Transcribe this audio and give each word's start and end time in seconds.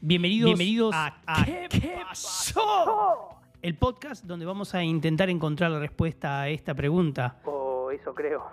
Bienvenidos, 0.00 0.50
Bienvenidos 0.50 0.94
a, 0.94 1.20
a 1.26 1.44
¿Qué, 1.44 1.68
pasó? 2.06 3.40
El 3.60 3.76
podcast 3.76 4.24
donde 4.24 4.46
vamos 4.46 4.72
a 4.76 4.84
intentar 4.84 5.28
encontrar 5.28 5.72
la 5.72 5.80
respuesta 5.80 6.42
a 6.42 6.48
esta 6.48 6.72
pregunta. 6.72 7.40
O 7.44 7.90
eso 7.90 8.14
creo. 8.14 8.46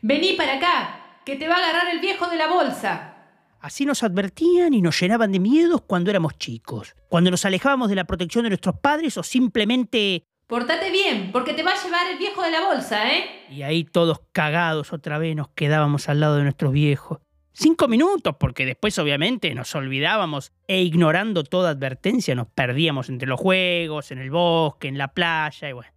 Vení 0.00 0.32
para 0.32 0.54
acá, 0.54 1.20
que 1.26 1.36
te 1.36 1.46
va 1.46 1.56
a 1.56 1.58
agarrar 1.58 1.94
el 1.94 2.00
viejo 2.00 2.26
de 2.28 2.36
la 2.36 2.48
bolsa. 2.48 3.14
Así 3.60 3.84
nos 3.84 4.02
advertían 4.02 4.72
y 4.72 4.80
nos 4.80 4.98
llenaban 4.98 5.30
de 5.30 5.40
miedos 5.40 5.82
cuando 5.86 6.08
éramos 6.10 6.38
chicos, 6.38 6.94
cuando 7.08 7.30
nos 7.30 7.44
alejábamos 7.44 7.90
de 7.90 7.96
la 7.96 8.04
protección 8.04 8.44
de 8.44 8.50
nuestros 8.50 8.76
padres 8.78 9.18
o 9.18 9.22
simplemente... 9.22 10.24
Portate 10.46 10.90
bien, 10.90 11.30
porque 11.32 11.52
te 11.52 11.62
va 11.62 11.72
a 11.72 11.82
llevar 11.82 12.06
el 12.06 12.18
viejo 12.18 12.42
de 12.42 12.50
la 12.50 12.62
bolsa, 12.62 13.10
¿eh? 13.10 13.44
Y 13.50 13.62
ahí 13.62 13.84
todos 13.84 14.20
cagados 14.32 14.92
otra 14.92 15.18
vez 15.18 15.34
nos 15.36 15.48
quedábamos 15.48 16.08
al 16.08 16.20
lado 16.20 16.36
de 16.36 16.42
nuestros 16.42 16.72
viejos. 16.72 17.20
Cinco 17.56 17.86
minutos, 17.86 18.34
porque 18.36 18.66
después 18.66 18.98
obviamente 18.98 19.54
nos 19.54 19.72
olvidábamos 19.76 20.52
e 20.66 20.82
ignorando 20.82 21.44
toda 21.44 21.70
advertencia 21.70 22.34
nos 22.34 22.48
perdíamos 22.48 23.08
entre 23.08 23.28
los 23.28 23.38
juegos, 23.38 24.10
en 24.10 24.18
el 24.18 24.32
bosque, 24.32 24.88
en 24.88 24.98
la 24.98 25.14
playa 25.14 25.68
y 25.68 25.72
bueno, 25.72 25.92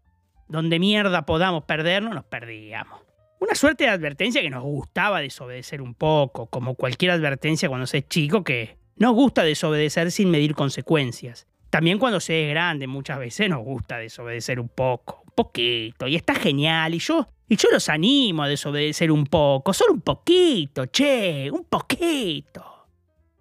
donde 0.47 0.77
mierda 0.77 1.25
podamos 1.25 1.63
perdernos, 1.63 2.13
nos 2.13 2.25
perdíamos. 2.25 3.01
Una 3.39 3.55
suerte 3.55 3.85
de 3.85 3.89
advertencia 3.89 4.39
que 4.43 4.51
nos 4.51 4.61
gustaba 4.61 5.19
desobedecer 5.19 5.81
un 5.81 5.95
poco, 5.95 6.45
como 6.45 6.75
cualquier 6.75 7.09
advertencia 7.09 7.69
cuando 7.69 7.87
se 7.87 7.99
es 7.99 8.07
chico 8.07 8.43
que 8.43 8.77
nos 8.95 9.15
gusta 9.15 9.43
desobedecer 9.43 10.11
sin 10.11 10.29
medir 10.29 10.53
consecuencias. 10.53 11.47
También 11.71 11.97
cuando 11.97 12.19
se 12.19 12.45
es 12.45 12.49
grande 12.51 12.85
muchas 12.85 13.17
veces 13.17 13.49
nos 13.49 13.63
gusta 13.63 13.97
desobedecer 13.97 14.59
un 14.59 14.69
poco, 14.69 15.23
un 15.25 15.33
poquito, 15.33 16.07
y 16.07 16.15
está 16.15 16.35
genial, 16.35 16.93
y 16.93 16.99
yo, 16.99 17.27
y 17.49 17.55
yo 17.55 17.69
los 17.71 17.87
animo 17.89 18.43
a 18.43 18.47
desobedecer 18.47 19.11
un 19.11 19.25
poco, 19.25 19.73
solo 19.73 19.93
un 19.93 20.01
poquito, 20.01 20.87
che, 20.87 21.49
un 21.51 21.65
poquito. 21.65 22.87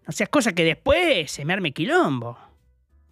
No 0.07 0.13
seas 0.13 0.29
cosa 0.29 0.53
que 0.53 0.65
después 0.65 1.31
se 1.31 1.45
me 1.45 1.53
arme 1.53 1.73
quilombo. 1.73 2.39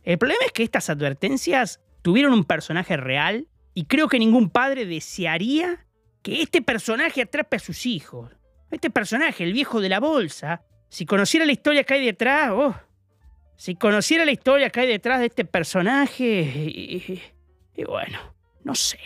El 0.05 0.19
problema 0.19 0.45
es 0.47 0.53
que 0.53 0.63
estas 0.63 0.91
advertencias 0.91 1.81
tuvieron 2.03 2.33
un 2.33 2.45
personaje 2.45 2.97
real 2.97 3.49
y 3.73 3.87
creo 3.87 4.09
que 4.09 4.19
ningún 4.19 4.51
padre 4.51 4.87
desearía 4.87 5.87
que 6.23 6.43
este 6.43 6.63
personaje 6.63 7.23
atrape 7.23 7.57
a 7.57 7.61
sus 7.61 7.87
hijos. 7.87 8.31
Este 8.71 8.91
personaje, 8.91 9.45
el 9.45 9.53
viejo 9.53 9.81
de 9.81 9.89
la 9.89 10.01
bolsa, 10.01 10.63
si 10.89 11.07
conociera 11.07 11.45
la 11.45 11.53
historia 11.53 11.85
que 11.85 11.95
hay 11.95 12.05
detrás, 12.05 12.51
oh, 12.53 12.75
si 13.57 13.75
conociera 13.75 14.25
la 14.25 14.33
historia 14.33 14.71
que 14.71 14.81
hay 14.81 14.87
detrás 14.87 15.21
de 15.21 15.27
este 15.27 15.45
personaje, 15.45 16.25
y, 16.25 17.23
y 17.75 17.85
bueno, 17.85 18.19
no 18.63 18.75
sé. 18.75 18.99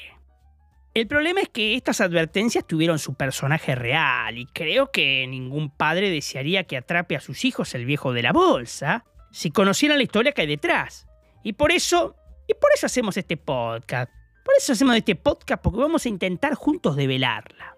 El 0.98 1.06
problema 1.06 1.40
es 1.40 1.48
que 1.48 1.76
estas 1.76 2.00
advertencias 2.00 2.66
tuvieron 2.66 2.98
su 2.98 3.14
personaje 3.14 3.76
real 3.76 4.36
y 4.36 4.46
creo 4.46 4.90
que 4.90 5.24
ningún 5.28 5.70
padre 5.70 6.10
desearía 6.10 6.64
que 6.64 6.76
atrape 6.76 7.14
a 7.14 7.20
sus 7.20 7.44
hijos 7.44 7.72
el 7.76 7.84
viejo 7.84 8.12
de 8.12 8.22
la 8.22 8.32
bolsa 8.32 9.04
si 9.30 9.52
conocieran 9.52 9.98
la 9.98 10.02
historia 10.02 10.32
que 10.32 10.40
hay 10.40 10.48
detrás. 10.48 11.06
Y 11.44 11.52
por 11.52 11.70
eso, 11.70 12.16
y 12.48 12.54
por 12.54 12.70
eso 12.74 12.86
hacemos 12.86 13.16
este 13.16 13.36
podcast. 13.36 14.10
Por 14.44 14.54
eso 14.58 14.72
hacemos 14.72 14.96
este 14.96 15.14
podcast 15.14 15.62
porque 15.62 15.78
vamos 15.78 16.04
a 16.04 16.08
intentar 16.08 16.54
juntos 16.54 16.96
develarla. 16.96 17.76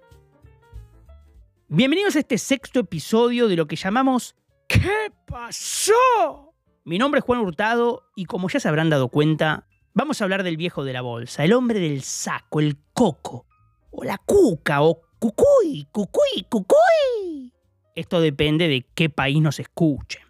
Bienvenidos 1.69 2.17
a 2.17 2.21
este 2.21 2.39
sexto 2.39 2.81
episodio 2.81 3.49
de 3.49 3.57
lo 3.57 3.67
que 3.67 3.77
llamamos 3.77 4.35
¿Qué 4.67 5.13
pasó? 5.27 6.55
Mi 6.85 6.97
nombre 6.97 7.19
es 7.19 7.25
Juan 7.27 7.41
Hurtado 7.41 8.11
y 8.17 8.25
como 8.25 8.49
ya 8.49 8.61
se 8.61 8.69
habrán 8.69 8.89
dado 8.89 9.09
cuenta, 9.09 9.67
vamos 9.95 10.21
a 10.21 10.25
hablar 10.25 10.43
del 10.43 10.57
viejo 10.57 10.85
de 10.85 10.93
la 10.93 11.03
bolsa, 11.03 11.45
el 11.45 11.53
hombre 11.53 11.81
del 11.81 12.03
saco, 12.03 12.61
el 12.61 12.77
coco, 12.93 13.47
o 13.91 14.05
la 14.05 14.19
cuca, 14.19 14.83
o 14.83 15.01
cucuy, 15.19 15.87
cucuy, 15.91 16.47
cucuy. 16.49 17.53
Esto 17.95 18.21
depende 18.21 18.69
de 18.69 18.87
qué 18.95 19.11
país 19.11 19.41
nos 19.41 19.59
escuchen. 19.59 20.23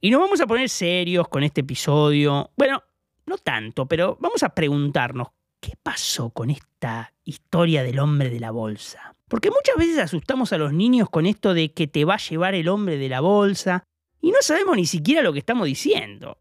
Y 0.00 0.10
nos 0.10 0.20
vamos 0.20 0.40
a 0.40 0.46
poner 0.46 0.68
serios 0.68 1.28
con 1.28 1.42
este 1.42 1.62
episodio. 1.62 2.50
Bueno, 2.56 2.82
no 3.26 3.38
tanto, 3.38 3.86
pero 3.86 4.16
vamos 4.20 4.42
a 4.42 4.50
preguntarnos, 4.50 5.28
¿qué 5.60 5.72
pasó 5.82 6.30
con 6.30 6.50
esta 6.50 7.12
historia 7.24 7.82
del 7.82 7.98
hombre 7.98 8.30
de 8.30 8.38
la 8.38 8.50
bolsa? 8.50 9.14
Porque 9.28 9.50
muchas 9.50 9.76
veces 9.76 9.98
asustamos 9.98 10.52
a 10.52 10.58
los 10.58 10.72
niños 10.72 11.10
con 11.10 11.26
esto 11.26 11.54
de 11.54 11.72
que 11.72 11.88
te 11.88 12.04
va 12.04 12.14
a 12.14 12.18
llevar 12.18 12.54
el 12.54 12.68
hombre 12.68 12.98
de 12.98 13.08
la 13.08 13.20
bolsa 13.20 13.82
y 14.20 14.30
no 14.30 14.38
sabemos 14.40 14.76
ni 14.76 14.86
siquiera 14.86 15.22
lo 15.22 15.32
que 15.32 15.40
estamos 15.40 15.66
diciendo. 15.66 16.38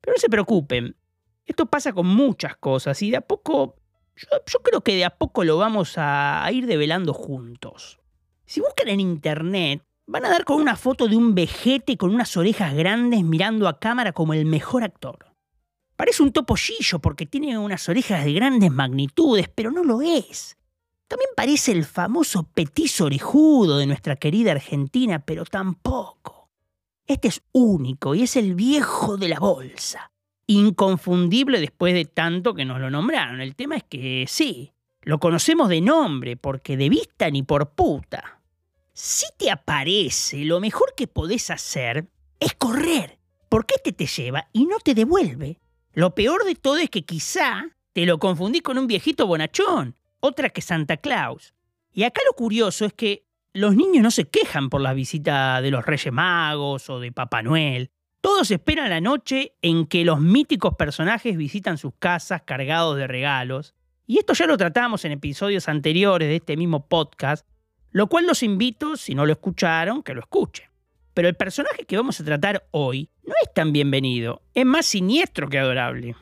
Pero 0.00 0.14
no 0.14 0.20
se 0.20 0.28
preocupen, 0.28 0.96
esto 1.46 1.66
pasa 1.66 1.92
con 1.92 2.06
muchas 2.06 2.56
cosas 2.56 3.00
y 3.02 3.10
de 3.10 3.18
a 3.18 3.20
poco, 3.20 3.76
yo, 4.16 4.60
creo 4.62 4.80
que 4.80 4.96
de 4.96 5.04
a 5.04 5.10
poco 5.10 5.44
lo 5.44 5.56
vamos 5.56 5.94
a, 5.96 6.46
ir 6.52 6.66
develando 6.66 7.14
juntos. 7.14 7.98
Si 8.44 8.60
buscan 8.60 8.88
en 8.88 9.00
internet, 9.00 9.82
van 10.06 10.24
a 10.24 10.28
dar 10.28 10.44
con 10.44 10.60
una 10.60 10.76
foto 10.76 11.08
de 11.08 11.16
un 11.16 11.34
vejete 11.34 11.96
con 11.96 12.14
unas 12.14 12.36
orejas 12.36 12.74
grandes 12.74 13.22
mirando 13.22 13.68
a 13.68 13.78
cámara 13.78 14.12
como 14.12 14.34
el 14.34 14.44
mejor 14.44 14.82
actor. 14.84 15.32
Parece 15.96 16.22
un 16.22 16.32
topollillo 16.32 16.98
porque 16.98 17.26
tiene 17.26 17.56
unas 17.58 17.88
orejas 17.88 18.24
de 18.24 18.32
grandes 18.32 18.70
magnitudes, 18.70 19.48
pero 19.48 19.70
no 19.70 19.82
lo 19.82 20.02
es. 20.02 20.58
También 21.08 21.30
parece 21.36 21.72
el 21.72 21.84
famoso 21.84 22.42
petizo 22.42 23.04
orejudo 23.04 23.78
de 23.78 23.86
nuestra 23.86 24.16
querida 24.16 24.52
Argentina, 24.52 25.20
pero 25.24 25.44
tampoco. 25.44 26.50
Este 27.06 27.28
es 27.28 27.42
único 27.52 28.14
y 28.14 28.24
es 28.24 28.36
el 28.36 28.54
viejo 28.54 29.16
de 29.16 29.28
la 29.28 29.38
bolsa. 29.38 30.10
Inconfundible 30.46 31.60
después 31.60 31.94
de 31.94 32.04
tanto 32.04 32.54
que 32.54 32.64
nos 32.64 32.80
lo 32.80 32.90
nombraron. 32.90 33.40
El 33.40 33.54
tema 33.54 33.76
es 33.76 33.84
que 33.84 34.24
sí, 34.28 34.72
lo 35.02 35.18
conocemos 35.18 35.68
de 35.68 35.80
nombre, 35.80 36.36
porque 36.36 36.76
de 36.76 36.88
vista 36.88 37.30
ni 37.30 37.42
por 37.42 37.70
puta. 37.70 38.40
Si 38.92 39.26
te 39.38 39.50
aparece, 39.50 40.44
lo 40.44 40.58
mejor 40.58 40.94
que 40.96 41.06
podés 41.06 41.50
hacer 41.50 42.08
es 42.40 42.54
correr, 42.54 43.18
porque 43.48 43.74
este 43.76 43.92
te 43.92 44.06
lleva 44.06 44.48
y 44.52 44.66
no 44.66 44.78
te 44.78 44.94
devuelve. 44.94 45.58
Lo 45.92 46.14
peor 46.14 46.44
de 46.44 46.54
todo 46.54 46.78
es 46.78 46.90
que 46.90 47.04
quizá 47.04 47.70
te 47.92 48.04
lo 48.04 48.18
confundís 48.18 48.62
con 48.62 48.78
un 48.78 48.86
viejito 48.86 49.26
bonachón, 49.26 49.96
otra 50.20 50.50
que 50.50 50.60
Santa 50.60 50.96
Claus. 50.96 51.54
Y 51.92 52.02
acá 52.02 52.20
lo 52.26 52.34
curioso 52.34 52.84
es 52.84 52.92
que 52.92 53.24
los 53.54 53.74
niños 53.74 54.02
no 54.02 54.10
se 54.10 54.28
quejan 54.28 54.68
por 54.68 54.82
la 54.82 54.92
visita 54.92 55.62
de 55.62 55.70
los 55.70 55.86
Reyes 55.86 56.12
Magos 56.12 56.90
o 56.90 57.00
de 57.00 57.12
Papá 57.12 57.42
Noel. 57.42 57.90
Todos 58.20 58.50
esperan 58.50 58.90
la 58.90 59.00
noche 59.00 59.52
en 59.62 59.86
que 59.86 60.04
los 60.04 60.20
míticos 60.20 60.74
personajes 60.74 61.36
visitan 61.36 61.78
sus 61.78 61.92
casas 61.98 62.42
cargados 62.42 62.96
de 62.96 63.06
regalos. 63.06 63.74
Y 64.06 64.18
esto 64.18 64.32
ya 64.34 64.46
lo 64.46 64.56
tratamos 64.56 65.04
en 65.04 65.12
episodios 65.12 65.68
anteriores 65.68 66.28
de 66.28 66.36
este 66.36 66.56
mismo 66.56 66.86
podcast, 66.86 67.46
lo 67.90 68.08
cual 68.08 68.26
los 68.26 68.42
invito, 68.42 68.96
si 68.96 69.14
no 69.14 69.26
lo 69.26 69.32
escucharon, 69.32 70.02
que 70.02 70.14
lo 70.14 70.20
escuchen. 70.20 70.66
Pero 71.14 71.28
el 71.28 71.34
personaje 71.34 71.84
que 71.84 71.96
vamos 71.96 72.20
a 72.20 72.24
tratar 72.24 72.68
hoy 72.72 73.08
no 73.24 73.32
es 73.42 73.52
tan 73.54 73.72
bienvenido, 73.72 74.42
es 74.54 74.66
más 74.66 74.86
siniestro 74.86 75.48
que 75.48 75.58
adorable. 75.58 76.14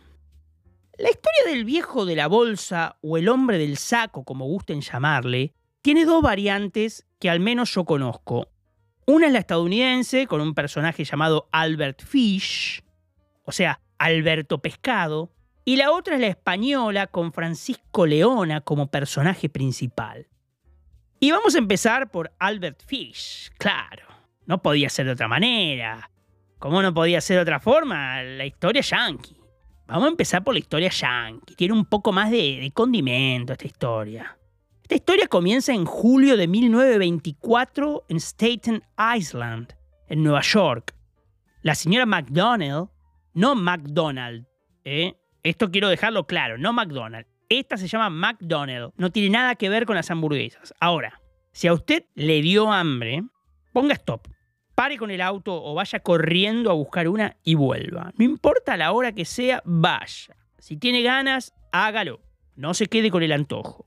La 0.96 1.10
historia 1.10 1.52
del 1.52 1.64
viejo 1.64 2.06
de 2.06 2.14
la 2.14 2.28
bolsa 2.28 2.98
o 3.02 3.18
el 3.18 3.28
hombre 3.28 3.58
del 3.58 3.76
saco, 3.76 4.22
como 4.22 4.44
gusten 4.46 4.80
llamarle, 4.80 5.52
tiene 5.82 6.04
dos 6.04 6.22
variantes 6.22 7.06
que 7.18 7.28
al 7.28 7.40
menos 7.40 7.74
yo 7.74 7.84
conozco. 7.84 8.48
Una 9.06 9.26
es 9.26 9.32
la 9.32 9.40
estadounidense, 9.40 10.26
con 10.26 10.40
un 10.40 10.54
personaje 10.54 11.04
llamado 11.04 11.48
Albert 11.52 12.02
Fish, 12.02 12.82
o 13.44 13.52
sea, 13.52 13.80
Alberto 13.98 14.58
Pescado, 14.62 15.30
y 15.66 15.76
la 15.76 15.92
otra 15.92 16.14
es 16.14 16.20
la 16.20 16.28
española, 16.28 17.06
con 17.06 17.32
Francisco 17.32 18.06
Leona 18.06 18.62
como 18.62 18.90
personaje 18.90 19.50
principal. 19.50 20.26
Y 21.20 21.30
vamos 21.30 21.54
a 21.54 21.58
empezar 21.58 22.10
por 22.10 22.32
Albert 22.38 22.82
Fish, 22.86 23.50
claro, 23.58 24.06
no 24.46 24.62
podía 24.62 24.88
ser 24.88 25.06
de 25.06 25.12
otra 25.12 25.28
manera. 25.28 26.10
Como 26.58 26.80
no 26.80 26.94
podía 26.94 27.20
ser 27.20 27.36
de 27.36 27.42
otra 27.42 27.60
forma, 27.60 28.22
la 28.22 28.46
historia 28.46 28.80
yankee. 28.80 29.36
Vamos 29.86 30.04
a 30.04 30.08
empezar 30.08 30.42
por 30.42 30.54
la 30.54 30.60
historia 30.60 30.88
yankee. 30.88 31.54
Tiene 31.54 31.74
un 31.74 31.84
poco 31.84 32.10
más 32.10 32.30
de, 32.30 32.58
de 32.60 32.70
condimento 32.72 33.52
esta 33.52 33.66
historia. 33.66 34.38
Esta 34.84 34.96
historia 34.96 35.28
comienza 35.28 35.72
en 35.72 35.86
julio 35.86 36.36
de 36.36 36.46
1924 36.46 38.04
en 38.06 38.20
Staten 38.20 38.82
Island, 39.16 39.72
en 40.08 40.22
Nueva 40.22 40.42
York. 40.42 40.94
La 41.62 41.74
señora 41.74 42.04
McDonnell, 42.04 42.88
no 43.32 43.54
McDonald, 43.54 44.46
¿eh? 44.84 45.14
esto 45.42 45.70
quiero 45.70 45.88
dejarlo 45.88 46.26
claro, 46.26 46.58
no 46.58 46.74
McDonald. 46.74 47.24
Esta 47.48 47.78
se 47.78 47.88
llama 47.88 48.10
McDonnell, 48.10 48.90
no 48.98 49.08
tiene 49.08 49.30
nada 49.30 49.54
que 49.54 49.70
ver 49.70 49.86
con 49.86 49.96
las 49.96 50.10
hamburguesas. 50.10 50.74
Ahora, 50.80 51.18
si 51.52 51.66
a 51.66 51.72
usted 51.72 52.04
le 52.14 52.42
dio 52.42 52.70
hambre, 52.70 53.22
ponga 53.72 53.94
stop. 53.94 54.28
Pare 54.74 54.98
con 54.98 55.10
el 55.10 55.22
auto 55.22 55.64
o 55.64 55.72
vaya 55.72 56.00
corriendo 56.00 56.70
a 56.70 56.74
buscar 56.74 57.08
una 57.08 57.38
y 57.42 57.54
vuelva. 57.54 58.12
No 58.18 58.24
importa 58.26 58.76
la 58.76 58.92
hora 58.92 59.12
que 59.12 59.24
sea, 59.24 59.62
vaya. 59.64 60.36
Si 60.58 60.76
tiene 60.76 61.00
ganas, 61.00 61.54
hágalo. 61.72 62.20
No 62.54 62.74
se 62.74 62.84
quede 62.84 63.10
con 63.10 63.22
el 63.22 63.32
antojo. 63.32 63.86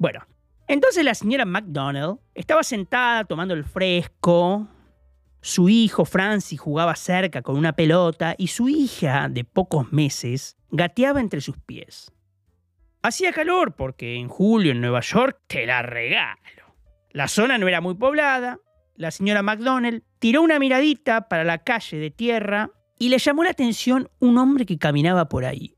Bueno, 0.00 0.26
entonces 0.66 1.04
la 1.04 1.14
señora 1.14 1.44
McDonnell 1.44 2.16
estaba 2.34 2.62
sentada 2.62 3.26
tomando 3.26 3.52
el 3.52 3.64
fresco. 3.64 4.66
Su 5.42 5.68
hijo 5.68 6.06
Francis 6.06 6.58
jugaba 6.58 6.96
cerca 6.96 7.42
con 7.42 7.58
una 7.58 7.74
pelota 7.74 8.34
y 8.38 8.46
su 8.46 8.70
hija, 8.70 9.28
de 9.28 9.44
pocos 9.44 9.92
meses, 9.92 10.56
gateaba 10.70 11.20
entre 11.20 11.42
sus 11.42 11.58
pies. 11.58 12.10
Hacía 13.02 13.34
calor 13.34 13.76
porque 13.76 14.14
en 14.16 14.28
julio 14.28 14.72
en 14.72 14.80
Nueva 14.80 15.00
York 15.00 15.42
te 15.46 15.66
la 15.66 15.82
regalo. 15.82 16.74
La 17.10 17.28
zona 17.28 17.58
no 17.58 17.68
era 17.68 17.82
muy 17.82 17.94
poblada, 17.94 18.58
la 18.96 19.10
señora 19.10 19.42
McDonnell 19.42 20.02
tiró 20.18 20.40
una 20.40 20.58
miradita 20.58 21.28
para 21.28 21.44
la 21.44 21.58
calle 21.58 21.98
de 21.98 22.10
tierra 22.10 22.70
y 22.98 23.10
le 23.10 23.18
llamó 23.18 23.44
la 23.44 23.50
atención 23.50 24.08
un 24.18 24.38
hombre 24.38 24.64
que 24.64 24.78
caminaba 24.78 25.28
por 25.28 25.44
ahí. 25.44 25.76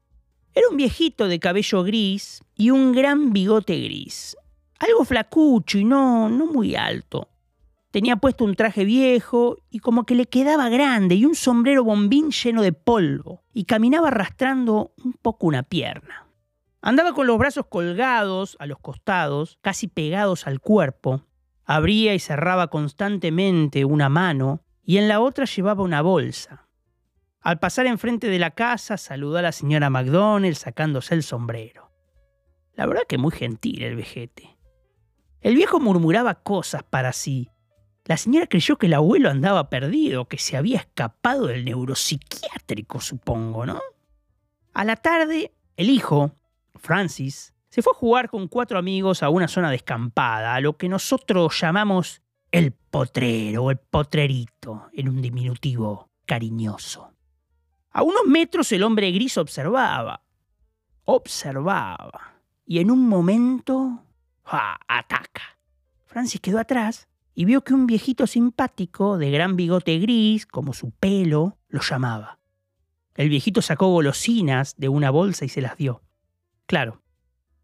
Era 0.55 0.69
un 0.69 0.77
viejito 0.77 1.29
de 1.29 1.41
cabello 1.41 1.83
gris 1.83 2.43
y 2.55 2.71
un 2.71 2.93
gran 2.93 3.33
bigote 3.33 3.81
gris. 3.81 4.37
Algo 4.79 5.05
flacucho 5.05 5.79
y 5.79 5.85
no, 5.85 6.29
no 6.29 6.45
muy 6.47 6.77
alto. 6.77 7.29
Tenía 7.91 8.17
puesto 8.17 8.45
un 8.45 8.55
traje 8.55 8.85
viejo 8.85 9.57
y 9.71 9.79
como 9.79 10.05
que 10.05 10.15
le 10.15 10.27
quedaba 10.27 10.69
grande 10.69 11.15
y 11.15 11.25
un 11.25 11.35
sombrero 11.35 11.85
bombín 11.85 12.31
lleno 12.31 12.61
de 12.61 12.73
polvo 12.73 13.43
y 13.55 13.65
caminaba 13.65 14.09
arrastrando 14.09 14.93
un 15.03 15.15
poco 15.15 15.47
una 15.47 15.63
pierna. 15.63 16.27
Andaba 16.83 17.15
con 17.15 17.27
los 17.27 17.39
brazos 17.39 17.67
colgados 17.67 18.57
a 18.61 18.67
los 18.67 18.79
costados, 18.79 19.59
casi 19.63 19.89
pegados 19.89 20.47
al 20.47 20.61
cuerpo. 20.61 21.23
Abría 21.65 22.13
y 22.13 22.19
cerraba 22.19 22.69
constantemente 22.69 23.87
una 23.87 24.11
mano 24.11 24.61
y 24.83 24.99
en 24.99 25.09
la 25.09 25.21
otra 25.21 25.47
llevaba 25.47 25.83
una 25.83 26.03
bolsa. 26.03 26.67
Al 27.43 27.59
pasar 27.59 27.87
enfrente 27.87 28.29
de 28.29 28.39
la 28.39 28.53
casa 28.53 28.97
saludó 28.97 29.39
a 29.39 29.43
la 29.43 29.51
señora 29.51 29.91
McDonnell 29.91 30.55
sacándose 30.55 31.15
el 31.15 31.25
sombrero. 31.25 31.91
La 32.75 32.87
verdad 32.87 33.03
que 33.09 33.19
muy 33.19 33.33
gentil 33.33 33.83
el 33.83 33.97
vejete. 33.97 34.57
El 35.41 35.57
viejo 35.57 35.81
murmuraba 35.81 36.37
cosas 36.37 36.85
para 36.85 37.13
sí. 37.13 37.51
La 38.05 38.17
señora 38.17 38.47
creyó 38.47 38.79
que 38.79 38.87
el 38.87 38.95
abuelo 38.95 39.29
andaba 39.29 39.69
perdido, 39.71 40.27
que 40.27 40.39
se 40.39 40.57
había 40.57 40.79
escapado 40.79 41.49
del 41.49 41.65
neuropsiquiátrico, 41.65 43.01
supongo, 43.01 43.67
¿no? 43.67 43.81
A 44.73 44.85
la 44.85 44.97
tarde, 44.97 45.53
el 45.77 45.91
hijo, 45.91 46.37
Francis, 46.77 47.55
se 47.69 47.83
fue 47.83 47.93
a 47.93 47.99
jugar 47.99 48.31
con 48.31 48.47
cuatro 48.47 48.79
amigos 48.79 49.23
a 49.23 49.31
una 49.31 49.49
zona 49.49 49.71
descampada, 49.71 50.55
a 50.55 50.61
lo 50.61 50.77
que 50.77 50.89
nosotros 50.89 51.61
llamamos 51.61 52.23
el 52.53 52.73
potrero 52.73 53.65
o 53.65 53.71
el 53.71 53.79
potrerito, 53.79 54.89
en 54.93 55.09
un 55.09 55.21
diminutivo 55.21 56.11
cariñoso. 56.25 57.13
A 57.93 58.03
unos 58.03 58.25
metros 58.27 58.73
el 58.73 58.83
hombre 58.85 59.11
gris 59.11 59.37
observaba, 59.37 60.23
observaba, 61.05 62.41
y 62.65 62.79
en 62.79 62.91
un 62.91 63.07
momento 63.07 64.03
¡ah! 64.47 64.79
ataca. 64.89 65.59
Francis 66.07 66.41
quedó 66.41 66.59
atrás 66.59 67.09
y 67.35 67.45
vio 67.45 67.65
que 67.65 67.75
un 67.75 67.87
viejito 67.87 68.27
simpático, 68.27 69.19
de 69.19 69.31
gran 69.31 69.57
bigote 69.57 69.99
gris, 69.99 70.47
como 70.47 70.73
su 70.73 70.91
pelo, 70.91 71.59
lo 71.69 71.81
llamaba. 71.83 72.39
El 73.15 73.29
viejito 73.29 73.61
sacó 73.61 73.89
golosinas 73.89 74.75
de 74.79 74.89
una 74.89 75.11
bolsa 75.11 75.45
y 75.45 75.51
se 75.51 75.61
las 75.61 75.77
dio. 75.77 76.03
Claro, 76.65 77.03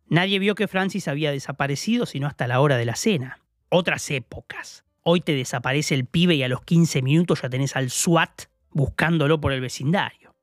nadie 0.09 0.39
vio 0.39 0.55
que 0.55 0.69
Francis 0.69 1.09
había 1.09 1.31
desaparecido 1.31 2.05
sino 2.05 2.27
hasta 2.27 2.47
la 2.47 2.61
hora 2.61 2.77
de 2.77 2.85
la 2.85 2.97
cena. 2.97 3.41
Otras 3.71 4.11
épocas. 4.11 4.85
Hoy 5.03 5.23
te 5.23 5.35
desaparece 5.35 5.95
el 5.95 6.05
pibe 6.05 6.35
y 6.35 6.43
a 6.43 6.49
los 6.49 6.63
15 6.63 7.01
minutos 7.01 7.41
ya 7.41 7.49
tenés 7.49 7.77
al 7.77 7.91
SWAT 7.91 8.43
buscándolo 8.71 9.41
por 9.41 9.53
el 9.53 9.61
vecindario. 9.61 10.35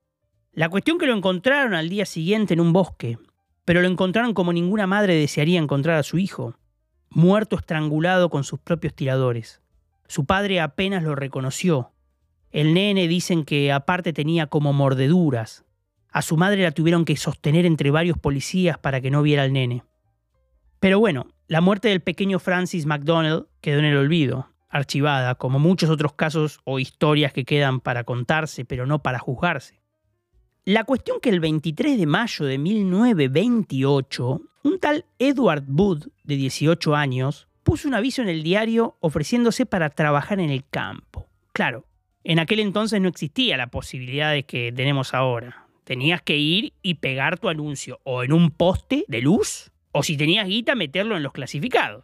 La 0.52 0.70
cuestión 0.70 0.98
que 0.98 1.06
lo 1.06 1.16
encontraron 1.16 1.74
al 1.74 1.90
día 1.90 2.06
siguiente 2.06 2.54
en 2.54 2.62
un 2.62 2.72
bosque, 2.74 3.18
pero 3.66 3.82
lo 3.82 3.88
encontraron 3.88 4.34
como 4.34 4.54
ninguna 4.54 4.88
madre 4.88 5.16
desearía 5.16 5.60
encontrar 5.60 5.98
a 5.98 6.04
su 6.04 6.18
hijo, 6.18 6.56
muerto 7.10 7.58
estrangulado 7.58 8.30
con 8.30 8.44
sus 8.44 8.60
propios 8.60 8.94
tiradores. 8.94 9.62
Su 10.08 10.26
padre 10.26 10.62
apenas 10.62 11.04
lo 11.04 11.16
reconoció. 11.16 11.92
El 12.52 12.74
nene 12.74 13.08
dicen 13.08 13.44
que 13.44 13.72
aparte 13.72 14.14
tenía 14.14 14.48
como 14.48 14.72
mordeduras. 14.72 15.66
A 16.10 16.22
su 16.22 16.38
madre 16.38 16.64
la 16.64 16.72
tuvieron 16.72 17.04
que 17.04 17.18
sostener 17.18 17.66
entre 17.66 17.92
varios 17.92 18.18
policías 18.18 18.78
para 18.78 19.02
que 19.02 19.12
no 19.12 19.22
viera 19.22 19.44
al 19.44 19.52
nene. 19.52 19.84
Pero 20.80 21.00
bueno, 21.00 21.28
la 21.48 21.60
muerte 21.62 21.90
del 21.90 22.02
pequeño 22.02 22.40
Francis 22.40 22.86
McDonald 22.86 23.48
quedó 23.60 23.80
en 23.80 23.86
el 23.86 23.98
olvido 23.98 24.55
archivada, 24.76 25.36
como 25.36 25.58
muchos 25.58 25.90
otros 25.90 26.14
casos 26.14 26.60
o 26.66 26.80
historias 26.80 27.32
que 27.32 27.46
quedan 27.46 27.80
para 27.80 28.04
contarse, 28.04 28.66
pero 28.66 28.86
no 28.86 29.02
para 29.02 29.20
juzgarse. 29.20 29.80
La 30.66 30.84
cuestión 30.84 31.20
que 31.22 31.30
el 31.30 31.40
23 31.40 31.98
de 31.98 32.06
mayo 32.06 32.46
de 32.46 32.58
1928, 32.58 34.42
un 34.64 34.80
tal 34.80 35.06
Edward 35.18 35.64
Wood, 35.68 36.08
de 36.24 36.36
18 36.36 36.96
años, 36.96 37.48
puso 37.64 37.88
un 37.88 37.94
aviso 37.94 38.22
en 38.22 38.30
el 38.30 38.44
diario 38.44 38.98
ofreciéndose 39.00 39.66
para 39.66 39.90
trabajar 39.90 40.40
en 40.40 40.50
el 40.50 40.66
campo. 40.68 41.28
Claro, 41.54 41.86
en 42.26 42.40
aquel 42.40 42.60
entonces 42.60 43.00
no 43.00 43.08
existía 43.08 43.56
la 43.56 43.68
posibilidad 43.68 44.34
de 44.34 44.44
que 44.44 44.74
tenemos 44.76 45.14
ahora. 45.14 45.68
Tenías 45.86 46.22
que 46.22 46.36
ir 46.36 46.74
y 46.82 46.96
pegar 46.96 47.40
tu 47.40 47.48
anuncio 47.48 48.00
o 48.04 48.24
en 48.24 48.34
un 48.34 48.52
poste 48.52 49.06
de 49.08 49.22
luz, 49.22 49.72
o 49.92 50.04
si 50.04 50.18
tenías 50.18 50.48
guita, 50.48 50.76
meterlo 50.76 51.16
en 51.16 51.24
los 51.24 51.32
clasificados. 51.32 52.04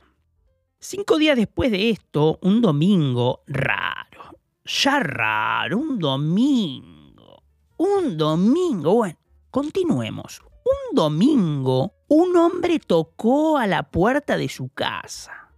Cinco 0.84 1.20
días 1.20 1.38
después 1.38 1.70
de 1.70 1.92
esto, 1.92 2.40
un 2.42 2.60
domingo 2.60 3.44
raro, 3.46 4.40
ya 4.66 5.00
raro, 5.00 5.78
un 5.78 6.00
domingo, 6.00 7.44
un 7.78 8.18
domingo, 8.18 8.96
bueno, 8.96 9.20
continuemos. 9.52 10.42
Un 10.66 10.96
domingo, 10.96 11.94
un 12.08 12.36
hombre 12.36 12.80
tocó 12.80 13.60
a 13.60 13.68
la 13.68 13.92
puerta 13.92 14.38
de 14.38 14.50
su 14.50 14.70
casa. 14.70 15.52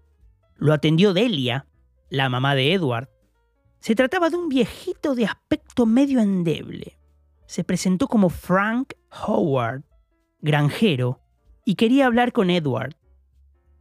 Lo 0.58 0.74
atendió 0.74 1.14
Delia, 1.14 1.68
la 2.10 2.28
mamá 2.28 2.54
de 2.54 2.74
Edward. 2.74 3.10
Se 3.80 3.96
trataba 3.96 4.30
de 4.30 4.36
un 4.36 4.50
viejito 4.50 5.16
de 5.16 5.24
aspecto 5.24 5.86
medio 5.86 6.20
endeble. 6.20 7.00
Se 7.46 7.64
presentó 7.64 8.10
como 8.10 8.28
Frank 8.28 8.92
Howard, 9.26 9.84
granjero, 10.42 11.22
y 11.64 11.76
quería 11.76 12.08
hablar 12.08 12.34
con 12.34 12.50
Edward. 12.50 12.98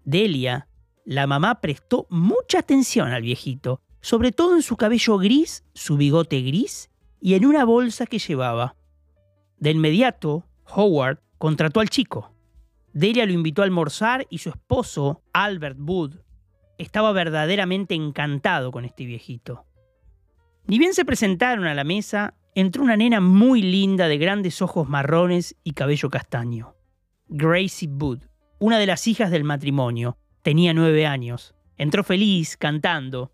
Delia 0.04 0.68
la 1.04 1.26
mamá 1.26 1.60
prestó 1.60 2.06
mucha 2.10 2.60
atención 2.60 3.08
al 3.08 3.22
viejito, 3.22 3.80
sobre 4.00 4.32
todo 4.32 4.56
en 4.56 4.62
su 4.62 4.76
cabello 4.76 5.18
gris, 5.18 5.64
su 5.74 5.96
bigote 5.96 6.40
gris 6.42 6.90
y 7.20 7.34
en 7.34 7.46
una 7.46 7.64
bolsa 7.64 8.06
que 8.06 8.18
llevaba. 8.18 8.76
De 9.58 9.70
inmediato, 9.70 10.44
Howard 10.74 11.20
contrató 11.38 11.80
al 11.80 11.88
chico. 11.88 12.32
Delia 12.92 13.26
lo 13.26 13.32
invitó 13.32 13.62
a 13.62 13.64
almorzar 13.64 14.26
y 14.28 14.38
su 14.38 14.50
esposo, 14.50 15.22
Albert 15.32 15.78
Wood, 15.80 16.16
estaba 16.78 17.12
verdaderamente 17.12 17.94
encantado 17.94 18.70
con 18.70 18.84
este 18.84 19.04
viejito. 19.04 19.64
Ni 20.66 20.78
bien 20.78 20.94
se 20.94 21.04
presentaron 21.04 21.66
a 21.66 21.74
la 21.74 21.84
mesa, 21.84 22.34
entró 22.54 22.82
una 22.82 22.96
nena 22.96 23.20
muy 23.20 23.62
linda 23.62 24.08
de 24.08 24.18
grandes 24.18 24.62
ojos 24.62 24.88
marrones 24.88 25.56
y 25.64 25.72
cabello 25.72 26.10
castaño. 26.10 26.74
Gracie 27.28 27.88
Wood, 27.88 28.20
una 28.58 28.78
de 28.78 28.86
las 28.86 29.06
hijas 29.06 29.30
del 29.30 29.44
matrimonio, 29.44 30.18
Tenía 30.42 30.74
nueve 30.74 31.06
años. 31.06 31.54
Entró 31.78 32.02
feliz, 32.02 32.56
cantando. 32.56 33.30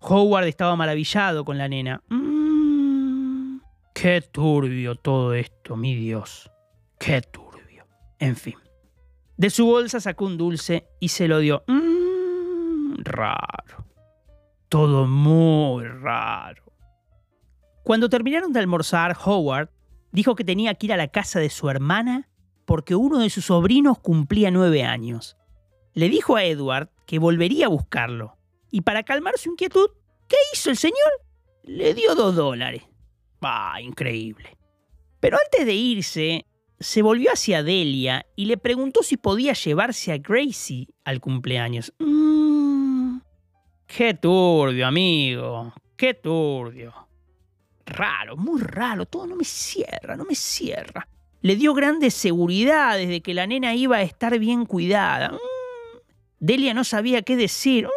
Howard 0.00 0.48
estaba 0.48 0.74
maravillado 0.74 1.44
con 1.44 1.58
la 1.58 1.68
nena. 1.68 2.02
Mm, 2.08 3.58
qué 3.94 4.20
turbio 4.20 4.96
todo 4.96 5.34
esto, 5.34 5.76
mi 5.76 5.94
Dios. 5.94 6.50
Qué 6.98 7.22
turbio. 7.22 7.86
En 8.18 8.34
fin. 8.34 8.56
De 9.36 9.48
su 9.48 9.64
bolsa 9.64 10.00
sacó 10.00 10.24
un 10.24 10.36
dulce 10.36 10.88
y 10.98 11.08
se 11.08 11.28
lo 11.28 11.38
dio. 11.38 11.62
Mm, 11.68 12.94
raro. 13.04 13.86
Todo 14.68 15.06
muy 15.06 15.84
raro. 15.84 16.64
Cuando 17.84 18.08
terminaron 18.08 18.52
de 18.52 18.58
almorzar, 18.58 19.16
Howard 19.24 19.70
dijo 20.10 20.34
que 20.34 20.44
tenía 20.44 20.74
que 20.74 20.86
ir 20.86 20.92
a 20.92 20.96
la 20.96 21.08
casa 21.08 21.38
de 21.38 21.48
su 21.48 21.70
hermana 21.70 22.28
porque 22.64 22.96
uno 22.96 23.20
de 23.20 23.30
sus 23.30 23.46
sobrinos 23.46 24.00
cumplía 24.00 24.50
nueve 24.50 24.82
años 24.82 25.36
le 25.94 26.08
dijo 26.08 26.36
a 26.36 26.44
Edward 26.44 26.90
que 27.06 27.18
volvería 27.18 27.66
a 27.66 27.70
buscarlo. 27.70 28.36
Y 28.70 28.82
para 28.82 29.02
calmar 29.02 29.36
su 29.38 29.50
inquietud, 29.50 29.90
¿qué 30.28 30.36
hizo 30.52 30.70
el 30.70 30.76
señor? 30.76 31.10
Le 31.64 31.94
dio 31.94 32.14
dos 32.14 32.36
dólares. 32.36 32.82
¡Ah, 33.42 33.80
increíble! 33.80 34.56
Pero 35.18 35.38
antes 35.44 35.66
de 35.66 35.74
irse, 35.74 36.46
se 36.78 37.02
volvió 37.02 37.32
hacia 37.32 37.62
Delia 37.62 38.26
y 38.36 38.46
le 38.46 38.56
preguntó 38.56 39.02
si 39.02 39.16
podía 39.16 39.52
llevarse 39.52 40.12
a 40.12 40.18
Gracie 40.18 40.88
al 41.04 41.20
cumpleaños. 41.20 41.92
Mm, 41.98 43.18
¡Qué 43.86 44.14
turbio, 44.14 44.86
amigo! 44.86 45.72
¡Qué 45.96 46.14
turbio! 46.14 46.94
Raro, 47.84 48.36
muy 48.36 48.60
raro, 48.60 49.04
todo 49.04 49.26
no 49.26 49.36
me 49.36 49.44
cierra, 49.44 50.16
no 50.16 50.24
me 50.24 50.34
cierra. 50.34 51.08
Le 51.42 51.56
dio 51.56 51.74
grandes 51.74 52.14
seguridades 52.14 53.08
de 53.08 53.20
que 53.20 53.34
la 53.34 53.46
nena 53.46 53.74
iba 53.74 53.96
a 53.96 54.02
estar 54.02 54.38
bien 54.38 54.64
cuidada. 54.64 55.36
Delia 56.40 56.72
no 56.72 56.84
sabía 56.84 57.22
qué 57.22 57.36
decir. 57.36 57.86
Mm, 57.86 57.90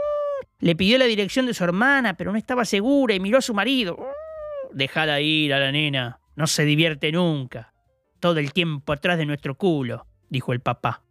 le 0.59 0.75
pidió 0.75 0.97
la 0.97 1.05
dirección 1.05 1.45
de 1.45 1.53
su 1.53 1.63
hermana, 1.63 2.15
pero 2.15 2.31
no 2.31 2.37
estaba 2.37 2.65
segura 2.65 3.15
y 3.15 3.19
miró 3.19 3.37
a 3.37 3.41
su 3.41 3.53
marido. 3.53 3.97
Mm, 3.97 4.77
Dejala 4.77 5.21
ir 5.21 5.53
a 5.53 5.59
la 5.59 5.71
nena. 5.71 6.19
No 6.35 6.45
se 6.47 6.65
divierte 6.65 7.11
nunca. 7.11 7.73
Todo 8.19 8.39
el 8.39 8.53
tiempo 8.53 8.91
atrás 8.91 9.17
de 9.17 9.25
nuestro 9.25 9.55
culo, 9.55 10.07
dijo 10.29 10.51
el 10.51 10.59
papá. 10.59 11.03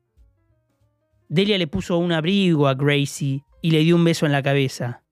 Delia 1.28 1.56
le 1.56 1.66
puso 1.66 1.96
un 1.96 2.12
abrigo 2.12 2.68
a 2.68 2.74
Gracie 2.74 3.44
y 3.62 3.70
le 3.70 3.78
dio 3.80 3.96
un 3.96 4.04
beso 4.04 4.26
en 4.26 4.32
la 4.32 4.42
cabeza. 4.42 5.02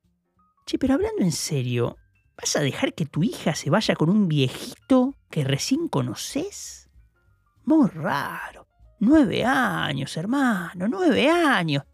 Che, 0.66 0.78
pero 0.78 0.94
hablando 0.94 1.22
en 1.22 1.32
serio, 1.32 1.96
¿vas 2.36 2.56
a 2.56 2.60
dejar 2.60 2.92
que 2.92 3.06
tu 3.06 3.22
hija 3.22 3.54
se 3.54 3.70
vaya 3.70 3.94
con 3.94 4.10
un 4.10 4.28
viejito 4.28 5.14
que 5.30 5.44
recién 5.44 5.88
conoces? 5.88 6.90
Muy 7.64 7.88
raro. 7.88 8.66
Nueve 8.98 9.44
años, 9.44 10.16
hermano, 10.16 10.88
nueve 10.88 11.30
años 11.30 11.84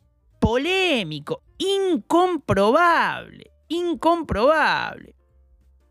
polémico, 0.46 1.42
incomprobable. 1.58 3.50
incomprobable. 3.66 5.16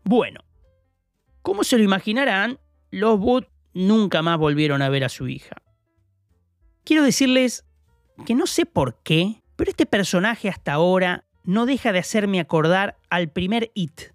Bueno, 0.02 0.40
como 1.42 1.62
se 1.62 1.76
lo 1.76 1.84
imaginarán, 1.84 2.58
los 2.90 3.20
Wood 3.20 3.44
nunca 3.74 4.22
más 4.22 4.38
volvieron 4.38 4.80
a 4.80 4.88
ver 4.88 5.04
a 5.04 5.10
su 5.10 5.28
hija. 5.28 5.56
Quiero 6.84 7.02
decirles 7.02 7.66
que 8.24 8.34
no 8.34 8.46
sé 8.46 8.64
por 8.64 9.02
qué, 9.02 9.42
pero 9.56 9.70
este 9.70 9.84
personaje 9.84 10.48
hasta 10.48 10.72
ahora 10.72 11.26
no 11.44 11.66
deja 11.66 11.92
de 11.92 11.98
hacerme 11.98 12.40
acordar 12.40 12.96
al 13.10 13.28
primer 13.28 13.70
It. 13.74 14.14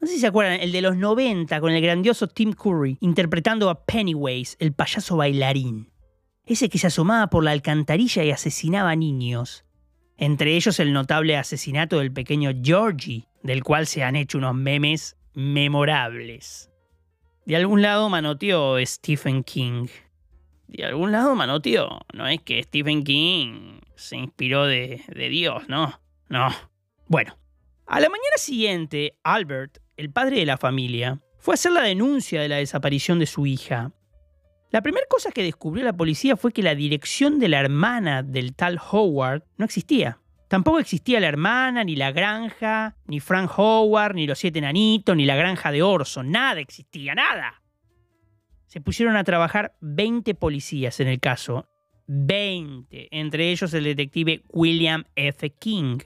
No 0.00 0.06
sé 0.06 0.12
si 0.12 0.20
se 0.20 0.26
acuerdan, 0.26 0.60
el 0.60 0.70
de 0.70 0.82
los 0.82 0.98
90 0.98 1.58
con 1.62 1.72
el 1.72 1.80
grandioso 1.80 2.28
Tim 2.28 2.52
Curry 2.52 2.98
interpretando 3.00 3.70
a 3.70 3.86
Pennywise, 3.86 4.54
el 4.58 4.74
payaso 4.74 5.16
bailarín. 5.16 5.90
Ese 6.44 6.68
que 6.68 6.76
se 6.76 6.88
asomaba 6.88 7.30
por 7.30 7.42
la 7.42 7.52
alcantarilla 7.52 8.22
y 8.22 8.32
asesinaba 8.32 8.94
niños. 8.94 9.64
Entre 10.18 10.56
ellos 10.56 10.80
el 10.80 10.92
notable 10.92 11.36
asesinato 11.36 12.00
del 12.00 12.12
pequeño 12.12 12.50
Georgie, 12.60 13.28
del 13.42 13.62
cual 13.62 13.86
se 13.86 14.02
han 14.02 14.16
hecho 14.16 14.38
unos 14.38 14.54
memes 14.54 15.16
memorables. 15.32 16.70
De 17.46 17.54
algún 17.54 17.82
lado 17.82 18.08
manoteó 18.10 18.84
Stephen 18.84 19.44
King. 19.44 19.86
De 20.66 20.84
algún 20.84 21.12
lado 21.12 21.36
manoteó. 21.36 22.00
No 22.12 22.26
es 22.26 22.42
que 22.42 22.62
Stephen 22.64 23.04
King 23.04 23.78
se 23.94 24.16
inspiró 24.16 24.66
de, 24.66 25.02
de 25.06 25.28
Dios, 25.28 25.68
¿no? 25.68 26.00
No. 26.28 26.48
Bueno, 27.06 27.38
a 27.86 28.00
la 28.00 28.08
mañana 28.08 28.36
siguiente, 28.36 29.16
Albert, 29.22 29.78
el 29.96 30.10
padre 30.10 30.40
de 30.40 30.46
la 30.46 30.58
familia, 30.58 31.20
fue 31.38 31.54
a 31.54 31.56
hacer 31.56 31.72
la 31.72 31.82
denuncia 31.82 32.42
de 32.42 32.48
la 32.48 32.56
desaparición 32.56 33.20
de 33.20 33.26
su 33.26 33.46
hija. 33.46 33.92
La 34.70 34.82
primera 34.82 35.06
cosa 35.08 35.30
que 35.30 35.42
descubrió 35.42 35.84
la 35.84 35.96
policía 35.96 36.36
fue 36.36 36.52
que 36.52 36.62
la 36.62 36.74
dirección 36.74 37.38
de 37.38 37.48
la 37.48 37.60
hermana 37.60 38.22
del 38.22 38.54
tal 38.54 38.78
Howard 38.90 39.42
no 39.56 39.64
existía. 39.64 40.18
Tampoco 40.48 40.78
existía 40.78 41.20
la 41.20 41.28
hermana, 41.28 41.84
ni 41.84 41.96
la 41.96 42.12
granja, 42.12 42.96
ni 43.06 43.20
Frank 43.20 43.50
Howard, 43.56 44.14
ni 44.14 44.26
los 44.26 44.38
siete 44.38 44.60
nanitos, 44.60 45.16
ni 45.16 45.24
la 45.24 45.36
granja 45.36 45.70
de 45.70 45.82
Orson. 45.82 46.30
Nada 46.30 46.60
existía, 46.60 47.14
nada. 47.14 47.62
Se 48.66 48.80
pusieron 48.80 49.16
a 49.16 49.24
trabajar 49.24 49.74
20 49.80 50.34
policías 50.34 51.00
en 51.00 51.08
el 51.08 51.20
caso. 51.20 51.66
20. 52.06 53.08
Entre 53.10 53.50
ellos 53.50 53.72
el 53.72 53.84
detective 53.84 54.42
William 54.48 55.04
F. 55.16 55.50
King. 55.50 55.98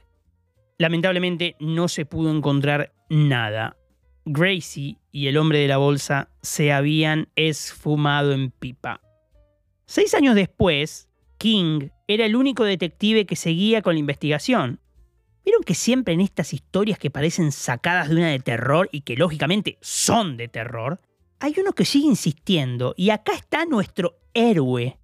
Lamentablemente 0.78 1.57
no 1.61 1.88
se 1.88 2.04
pudo 2.04 2.31
encontrar 2.31 2.92
nada. 3.09 3.76
Gracie 4.24 4.98
y 5.10 5.26
el 5.26 5.36
hombre 5.36 5.58
de 5.58 5.68
la 5.68 5.78
bolsa 5.78 6.28
se 6.42 6.72
habían 6.72 7.28
esfumado 7.34 8.32
en 8.32 8.50
pipa. 8.50 9.00
Seis 9.86 10.14
años 10.14 10.34
después, 10.34 11.08
King 11.38 11.88
era 12.06 12.24
el 12.24 12.36
único 12.36 12.64
detective 12.64 13.26
que 13.26 13.36
seguía 13.36 13.82
con 13.82 13.94
la 13.94 14.00
investigación. 14.00 14.80
¿Vieron 15.44 15.64
que 15.64 15.74
siempre 15.74 16.14
en 16.14 16.20
estas 16.20 16.52
historias 16.52 16.98
que 16.98 17.10
parecen 17.10 17.50
sacadas 17.50 18.08
de 18.08 18.16
una 18.16 18.28
de 18.28 18.38
terror 18.38 18.88
y 18.92 19.00
que 19.00 19.16
lógicamente 19.16 19.76
son 19.80 20.36
de 20.36 20.46
terror, 20.46 21.00
hay 21.40 21.54
uno 21.58 21.72
que 21.72 21.84
sigue 21.84 22.06
insistiendo 22.06 22.94
y 22.96 23.10
acá 23.10 23.32
está 23.32 23.64
nuestro 23.64 24.20
héroe, 24.34 24.98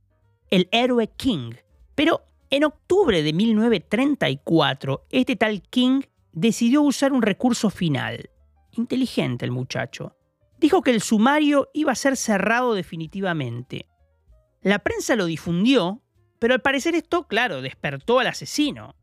el 0.50 0.68
héroe 0.70 1.10
King. 1.16 1.54
Pero 1.96 2.22
en 2.50 2.64
octubre 2.64 3.22
de 3.24 3.32
1934, 3.32 5.06
este 5.10 5.34
tal 5.34 5.60
King 5.62 6.02
decidió 6.32 6.82
usar 6.82 7.12
un 7.12 7.22
recurso 7.22 7.68
final. 7.68 8.30
Inteligente 8.78 9.44
el 9.44 9.50
muchacho. 9.50 10.16
Dijo 10.58 10.82
que 10.82 10.90
el 10.90 11.02
sumario 11.02 11.68
iba 11.74 11.92
a 11.92 11.96
ser 11.96 12.16
cerrado 12.16 12.74
definitivamente. 12.74 13.88
La 14.62 14.80
prensa 14.80 15.16
lo 15.16 15.26
difundió, 15.26 16.02
pero 16.38 16.54
al 16.54 16.62
parecer 16.62 16.94
esto, 16.94 17.26
claro, 17.26 17.62
despertó 17.62 18.18
al 18.18 18.28
asesino. 18.28 18.94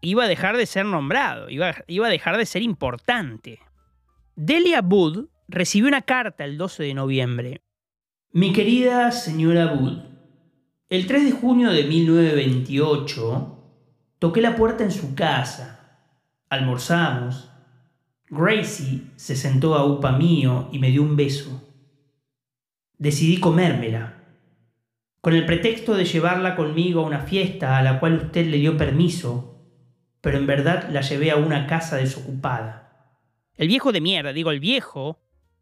Iba 0.00 0.24
a 0.24 0.28
dejar 0.28 0.56
de 0.56 0.66
ser 0.66 0.86
nombrado, 0.86 1.50
iba, 1.50 1.74
iba 1.86 2.06
a 2.06 2.10
dejar 2.10 2.36
de 2.36 2.46
ser 2.46 2.62
importante. 2.62 3.60
Delia 4.34 4.80
Wood 4.80 5.28
recibió 5.48 5.88
una 5.88 6.02
carta 6.02 6.44
el 6.44 6.56
12 6.56 6.84
de 6.84 6.94
noviembre. 6.94 7.62
Mi 8.32 8.52
querida 8.52 9.10
señora 9.10 9.74
Wood, 9.74 9.98
el 10.88 11.06
3 11.06 11.24
de 11.24 11.32
junio 11.32 11.70
de 11.72 11.84
1928 11.84 13.56
toqué 14.18 14.40
la 14.40 14.56
puerta 14.56 14.84
en 14.84 14.92
su 14.92 15.14
casa. 15.14 15.76
Almorzamos. 16.48 17.49
Gracie 18.30 19.02
se 19.16 19.36
sentó 19.36 19.74
a 19.74 19.84
upa 19.84 20.12
mío 20.12 20.68
y 20.72 20.78
me 20.78 20.90
dio 20.90 21.02
un 21.02 21.16
beso. 21.16 21.62
Decidí 22.96 23.40
comérmela. 23.40 24.14
Con 25.20 25.34
el 25.34 25.44
pretexto 25.44 25.94
de 25.94 26.04
llevarla 26.04 26.56
conmigo 26.56 27.02
a 27.02 27.06
una 27.06 27.20
fiesta 27.20 27.76
a 27.76 27.82
la 27.82 28.00
cual 28.00 28.16
usted 28.16 28.46
le 28.46 28.56
dio 28.56 28.76
permiso, 28.76 29.58
pero 30.20 30.38
en 30.38 30.46
verdad 30.46 30.88
la 30.90 31.02
llevé 31.02 31.30
a 31.30 31.36
una 31.36 31.66
casa 31.66 31.96
desocupada. 31.96 33.18
El 33.56 33.68
viejo 33.68 33.92
de 33.92 34.00
mierda, 34.00 34.32
digo 34.32 34.50
el 34.50 34.60
viejo, 34.60 35.18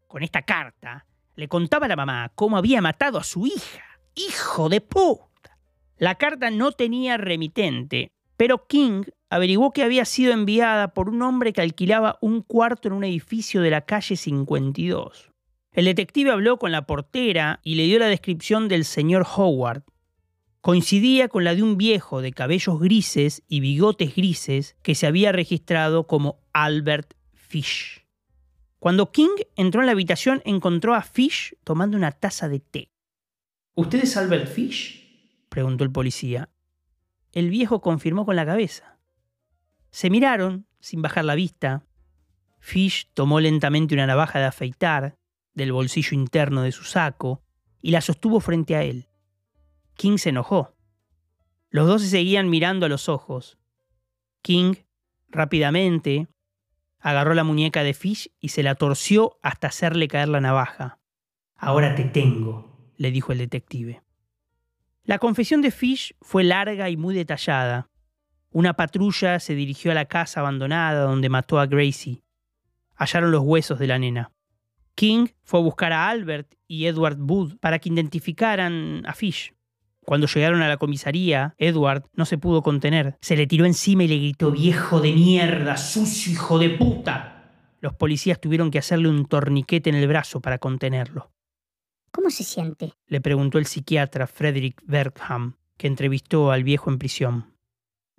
con 0.07 0.23
esta 0.23 0.43
carta, 0.43 1.05
le 1.35 1.47
contaba 1.47 1.87
a 1.87 1.89
la 1.89 1.95
mamá 1.95 2.31
cómo 2.35 2.57
había 2.57 2.81
matado 2.81 3.17
a 3.17 3.23
su 3.23 3.45
hija 3.45 3.89
hijo 4.15 4.69
de 4.69 4.81
puta. 4.81 5.57
La 5.97 6.15
carta 6.15 6.49
no 6.51 6.71
tenía 6.71 7.17
remitente, 7.17 8.11
pero 8.37 8.67
King 8.67 9.03
averiguó 9.29 9.71
que 9.71 9.83
había 9.83 10.05
sido 10.05 10.33
enviada 10.33 10.93
por 10.93 11.09
un 11.09 11.21
hombre 11.21 11.53
que 11.53 11.61
alquilaba 11.61 12.17
un 12.21 12.41
cuarto 12.41 12.87
en 12.87 12.93
un 12.93 13.03
edificio 13.03 13.61
de 13.61 13.69
la 13.69 13.81
calle 13.81 14.15
52. 14.15 15.31
El 15.71 15.85
detective 15.85 16.31
habló 16.31 16.57
con 16.57 16.71
la 16.71 16.85
portera 16.85 17.59
y 17.63 17.75
le 17.75 17.83
dio 17.83 17.99
la 17.99 18.07
descripción 18.07 18.67
del 18.67 18.85
señor 18.85 19.25
Howard. 19.35 19.83
Coincidía 20.61 21.29
con 21.29 21.43
la 21.43 21.55
de 21.55 21.63
un 21.63 21.77
viejo 21.77 22.21
de 22.21 22.33
cabellos 22.33 22.79
grises 22.79 23.43
y 23.47 23.59
bigotes 23.59 24.15
grises 24.15 24.75
que 24.81 24.95
se 24.95 25.07
había 25.07 25.31
registrado 25.31 26.05
como 26.07 26.41
Albert 26.51 27.13
Fish. 27.33 28.05
Cuando 28.79 29.11
King 29.11 29.35
entró 29.55 29.81
en 29.81 29.85
la 29.85 29.91
habitación 29.91 30.41
encontró 30.45 30.95
a 30.95 31.01
Fish 31.01 31.55
tomando 31.63 31.97
una 31.97 32.11
taza 32.11 32.49
de 32.49 32.59
té. 32.59 32.89
¿Usted 33.75 34.03
es 34.03 34.17
Albert 34.17 34.47
Fish? 34.47 35.45
preguntó 35.49 35.83
el 35.83 35.91
policía. 35.91 36.49
El 37.31 37.49
viejo 37.49 37.81
confirmó 37.81 38.25
con 38.25 38.35
la 38.35 38.45
cabeza. 38.45 38.88
Se 39.91 40.09
miraron, 40.09 40.67
sin 40.79 41.01
bajar 41.01 41.25
la 41.25 41.35
vista. 41.35 41.85
Fish 42.59 43.09
tomó 43.13 43.39
lentamente 43.39 43.95
una 43.95 44.07
navaja 44.07 44.39
de 44.39 44.45
afeitar 44.45 45.17
del 45.53 45.71
bolsillo 45.71 46.15
interno 46.15 46.61
de 46.61 46.71
su 46.71 46.83
saco 46.83 47.43
y 47.81 47.91
la 47.91 48.01
sostuvo 48.01 48.39
frente 48.39 48.75
a 48.75 48.83
él. 48.83 49.07
King 49.95 50.17
se 50.17 50.29
enojó. 50.29 50.75
Los 51.69 51.87
dos 51.87 52.01
se 52.01 52.09
seguían 52.09 52.49
mirando 52.49 52.85
a 52.85 52.89
los 52.89 53.09
ojos. 53.09 53.57
King, 54.41 54.75
rápidamente, 55.27 56.27
agarró 56.99 57.33
la 57.33 57.43
muñeca 57.43 57.83
de 57.83 57.93
Fish 57.93 58.31
y 58.39 58.49
se 58.49 58.63
la 58.63 58.75
torció 58.75 59.39
hasta 59.41 59.67
hacerle 59.67 60.07
caer 60.07 60.29
la 60.29 60.41
navaja. 60.41 60.99
Ahora 61.55 61.95
te 61.95 62.05
tengo, 62.05 62.93
le 62.97 63.11
dijo 63.11 63.31
el 63.31 63.39
detective. 63.39 64.01
La 65.03 65.19
confesión 65.19 65.61
de 65.61 65.71
Fish 65.71 66.15
fue 66.21 66.43
larga 66.43 66.89
y 66.89 66.97
muy 66.97 67.15
detallada. 67.15 67.88
Una 68.51 68.73
patrulla 68.73 69.39
se 69.39 69.53
dirigió 69.53 69.91
a 69.91 69.95
la 69.95 70.05
casa 70.05 70.39
abandonada 70.39 71.03
donde 71.03 71.29
mató 71.29 71.59
a 71.59 71.67
Gracie. 71.67 72.23
Hallaron 72.95 73.31
los 73.31 73.43
huesos 73.43 73.77
de 73.79 73.87
la 73.87 73.99
nena. 73.99 74.31
King 74.95 75.27
fue 75.43 75.59
a 75.59 75.63
buscar 75.63 75.93
a 75.93 76.09
Albert 76.09 76.55
y 76.67 76.87
Edward 76.87 77.19
Wood 77.19 77.57
para 77.59 77.79
que 77.79 77.89
identificaran 77.89 79.03
a 79.05 79.13
Fish. 79.13 79.53
Cuando 80.03 80.27
llegaron 80.27 80.61
a 80.61 80.67
la 80.67 80.77
comisaría, 80.77 81.53
Edward 81.57 82.03
no 82.13 82.25
se 82.25 82.39
pudo 82.39 82.63
contener. 82.63 83.17
Se 83.21 83.37
le 83.37 83.45
tiró 83.45 83.65
encima 83.65 84.03
y 84.03 84.07
le 84.07 84.17
gritó, 84.17 84.51
viejo 84.51 84.99
de 84.99 85.13
mierda, 85.13 85.77
sucio 85.77 86.33
hijo 86.33 86.57
de 86.57 86.69
puta. 86.71 87.51
Los 87.79 87.93
policías 87.93 88.41
tuvieron 88.41 88.71
que 88.71 88.79
hacerle 88.79 89.07
un 89.07 89.25
torniquete 89.25 89.89
en 89.89 89.95
el 89.95 90.07
brazo 90.07 90.41
para 90.41 90.57
contenerlo. 90.57 91.31
¿Cómo 92.11 92.31
se 92.31 92.43
siente? 92.43 92.93
Le 93.05 93.21
preguntó 93.21 93.59
el 93.59 93.67
psiquiatra 93.67 94.25
Frederick 94.25 94.81
Bergham, 94.83 95.57
que 95.77 95.87
entrevistó 95.87 96.51
al 96.51 96.63
viejo 96.63 96.89
en 96.89 96.97
prisión. 96.97 97.53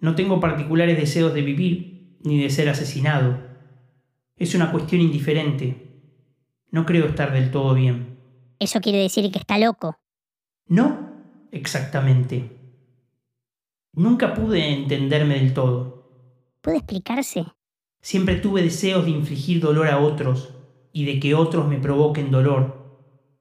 No 0.00 0.14
tengo 0.14 0.40
particulares 0.40 0.96
deseos 0.96 1.34
de 1.34 1.42
vivir 1.42 2.16
ni 2.22 2.42
de 2.42 2.50
ser 2.50 2.68
asesinado. 2.68 3.38
Es 4.36 4.54
una 4.54 4.72
cuestión 4.72 5.00
indiferente. 5.00 6.02
No 6.70 6.86
creo 6.86 7.06
estar 7.06 7.32
del 7.32 7.50
todo 7.50 7.74
bien. 7.74 8.18
Eso 8.58 8.80
quiere 8.80 8.98
decir 8.98 9.30
que 9.30 9.38
está 9.38 9.58
loco. 9.58 9.98
No, 10.66 11.10
exactamente. 11.52 12.58
Nunca 13.92 14.34
pude 14.34 14.72
entenderme 14.72 15.34
del 15.34 15.52
todo. 15.52 16.10
¿Puede 16.60 16.78
explicarse? 16.78 17.46
Siempre 18.00 18.36
tuve 18.36 18.62
deseos 18.62 19.04
de 19.04 19.10
infligir 19.10 19.60
dolor 19.60 19.88
a 19.88 19.98
otros 19.98 20.54
y 20.92 21.04
de 21.04 21.20
que 21.20 21.34
otros 21.34 21.68
me 21.68 21.78
provoquen 21.78 22.30
dolor 22.30 22.80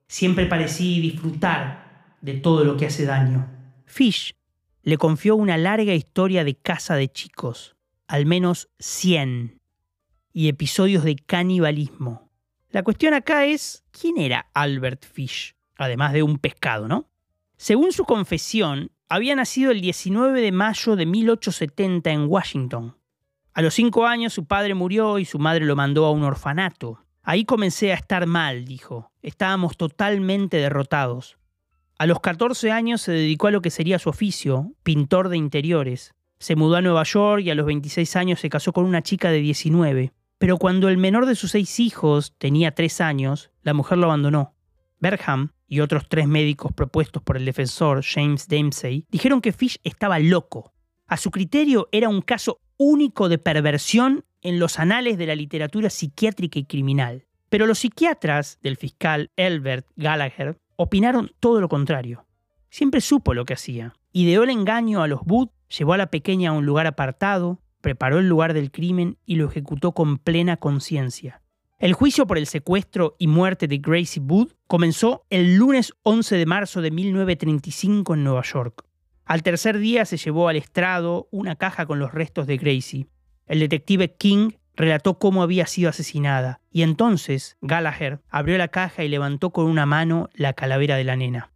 Siempre 0.10 0.48
parecí 0.48 1.00
disfrutar 1.00 2.18
de 2.22 2.34
todo 2.34 2.64
lo 2.64 2.76
que 2.76 2.88
hace 2.88 3.06
daño. 3.06 3.48
Fish 3.86 4.34
le 4.84 4.98
confió 4.98 5.36
una 5.36 5.58
larga 5.58 5.94
historia 5.94 6.44
de 6.44 6.56
caza 6.56 6.96
de 6.96 7.12
chicos, 7.12 7.76
al 8.08 8.26
menos 8.26 8.70
100, 8.80 9.60
y 10.34 10.48
episodios 10.48 11.04
de 11.04 11.16
canibalismo. 11.16 12.30
La 12.70 12.84
cuestión 12.84 13.14
acá 13.14 13.46
es, 13.46 13.84
¿quién 13.92 14.18
era 14.18 14.50
Albert 14.54 15.06
Fish? 15.06 15.56
Además 15.78 16.14
de 16.14 16.24
un 16.24 16.38
pescado, 16.38 16.88
¿no? 16.88 17.10
Según 17.58 17.92
su 17.92 18.06
confesión, 18.06 18.92
había 19.10 19.36
nacido 19.36 19.72
el 19.72 19.82
19 19.82 20.40
de 20.40 20.52
mayo 20.52 20.96
de 20.96 21.06
1870 21.08 22.12
en 22.12 22.26
Washington. 22.28 22.96
A 23.54 23.62
los 23.64 23.74
cinco 23.74 24.06
años 24.06 24.34
su 24.34 24.46
padre 24.46 24.76
murió 24.76 25.18
y 25.18 25.26
su 25.26 25.40
madre 25.40 25.66
lo 25.66 25.76
mandó 25.76 26.06
a 26.06 26.12
un 26.12 26.24
orfanato. 26.24 27.04
Ahí 27.24 27.44
comencé 27.44 27.92
a 27.92 27.96
estar 27.96 28.28
mal, 28.28 28.66
dijo. 28.66 29.12
Estábamos 29.24 29.78
totalmente 29.78 30.58
derrotados. 30.58 31.39
A 32.00 32.06
los 32.06 32.22
14 32.22 32.72
años 32.72 33.02
se 33.02 33.12
dedicó 33.12 33.48
a 33.48 33.52
lo 33.52 33.62
que 33.62 33.70
sería 33.70 34.00
su 34.00 34.08
oficio, 34.08 34.72
pintor 34.84 35.28
de 35.28 35.36
interiores. 35.36 36.16
Se 36.40 36.56
mudó 36.56 36.78
a 36.78 36.82
Nueva 36.82 37.04
York 37.04 37.44
y 37.44 37.50
a 37.50 37.56
los 37.56 37.66
26 37.66 38.16
años 38.16 38.40
se 38.40 38.50
casó 38.50 38.72
con 38.72 38.86
una 38.86 39.02
chica 39.02 39.32
de 39.32 39.42
19. 39.42 40.14
Pero 40.38 40.58
cuando 40.58 40.88
el 40.88 40.96
menor 40.96 41.26
de 41.26 41.36
sus 41.36 41.52
seis 41.52 41.78
hijos 41.82 42.34
tenía 42.38 42.74
tres 42.74 43.02
años, 43.02 43.52
la 43.64 43.74
mujer 43.74 43.98
lo 43.98 44.06
abandonó. 44.06 44.56
Bergham 45.02 45.52
y 45.68 45.82
otros 45.82 46.08
tres 46.08 46.26
médicos 46.26 46.72
propuestos 46.72 47.22
por 47.22 47.36
el 47.36 47.44
defensor 47.44 48.02
James 48.02 48.48
Dempsey 48.48 49.06
dijeron 49.12 49.42
que 49.42 49.52
Fish 49.52 49.78
estaba 49.84 50.20
loco. 50.20 50.72
A 51.06 51.18
su 51.18 51.32
criterio 51.32 51.90
era 51.92 52.08
un 52.08 52.22
caso 52.22 52.62
único 52.78 53.28
de 53.28 53.40
perversión 53.40 54.24
en 54.42 54.58
los 54.58 54.80
anales 54.80 55.18
de 55.18 55.28
la 55.28 55.36
literatura 55.36 55.90
psiquiátrica 55.90 56.60
y 56.60 56.64
criminal. 56.64 57.26
Pero 57.50 57.68
los 57.68 57.80
psiquiatras 57.80 58.58
del 58.62 58.78
fiscal 58.78 59.32
Elbert 59.36 59.86
Gallagher 59.98 60.58
opinaron 60.82 61.32
todo 61.42 61.60
lo 61.60 61.68
contrario. 61.68 62.26
Siempre 62.70 63.02
supo 63.02 63.34
lo 63.34 63.44
que 63.44 63.54
hacía. 63.54 63.96
Ideó 64.14 64.44
el 64.44 64.50
engaño 64.50 65.04
a 65.04 65.10
los 65.10 65.26
Booth, 65.26 65.52
llevó 65.78 65.92
a 65.92 65.98
la 65.98 66.10
pequeña 66.10 66.52
a 66.52 66.54
un 66.54 66.66
lugar 66.66 66.88
apartado, 66.88 67.60
preparó 67.82 68.20
el 68.20 68.30
lugar 68.30 68.54
del 68.54 68.72
crimen 68.72 69.18
y 69.26 69.36
lo 69.36 69.50
ejecutó 69.50 69.92
con 69.92 70.18
plena 70.18 70.56
conciencia. 70.56 71.42
El 71.80 71.92
juicio 71.92 72.26
por 72.28 72.38
el 72.38 72.48
secuestro 72.48 73.18
y 73.20 73.28
muerte 73.28 73.68
de 73.68 73.80
Gracie 73.80 74.22
Booth 74.24 74.54
comenzó 74.68 75.26
el 75.30 75.58
lunes 75.58 75.94
11 76.04 76.38
de 76.38 76.46
marzo 76.46 76.82
de 76.82 76.92
1935 76.92 78.14
en 78.14 78.24
Nueva 78.24 78.44
York. 78.44 78.86
Al 79.26 79.44
tercer 79.44 79.80
día 79.80 80.06
se 80.06 80.16
llevó 80.16 80.48
al 80.48 80.56
estrado 80.56 81.28
una 81.30 81.58
caja 81.58 81.88
con 81.88 82.00
los 82.00 82.14
restos 82.14 82.48
de 82.48 82.56
Gracie. 82.56 83.08
El 83.48 83.60
detective 83.60 84.16
King 84.16 84.52
relató 84.80 85.20
cómo 85.20 85.44
había 85.44 85.68
sido 85.68 85.90
asesinada, 85.90 86.62
y 86.72 86.84
entonces 86.84 87.58
Gallagher 87.60 88.22
abrió 88.30 88.58
la 88.58 88.70
caja 88.70 89.04
y 89.04 89.10
levantó 89.10 89.50
con 89.50 89.66
una 89.66 89.86
mano 89.86 90.30
la 90.34 90.54
calavera 90.54 90.96
de 90.96 91.04
la 91.04 91.18
nena. 91.18 91.52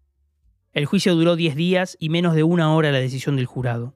El 0.73 0.85
juicio 0.85 1.15
duró 1.15 1.37
10 1.37 1.55
días 1.55 1.95
y 2.01 2.09
menos 2.09 2.35
de 2.35 2.43
una 2.43 2.75
hora 2.75 2.91
la 2.91 2.99
decisión 2.99 3.37
del 3.37 3.45
jurado. 3.45 3.95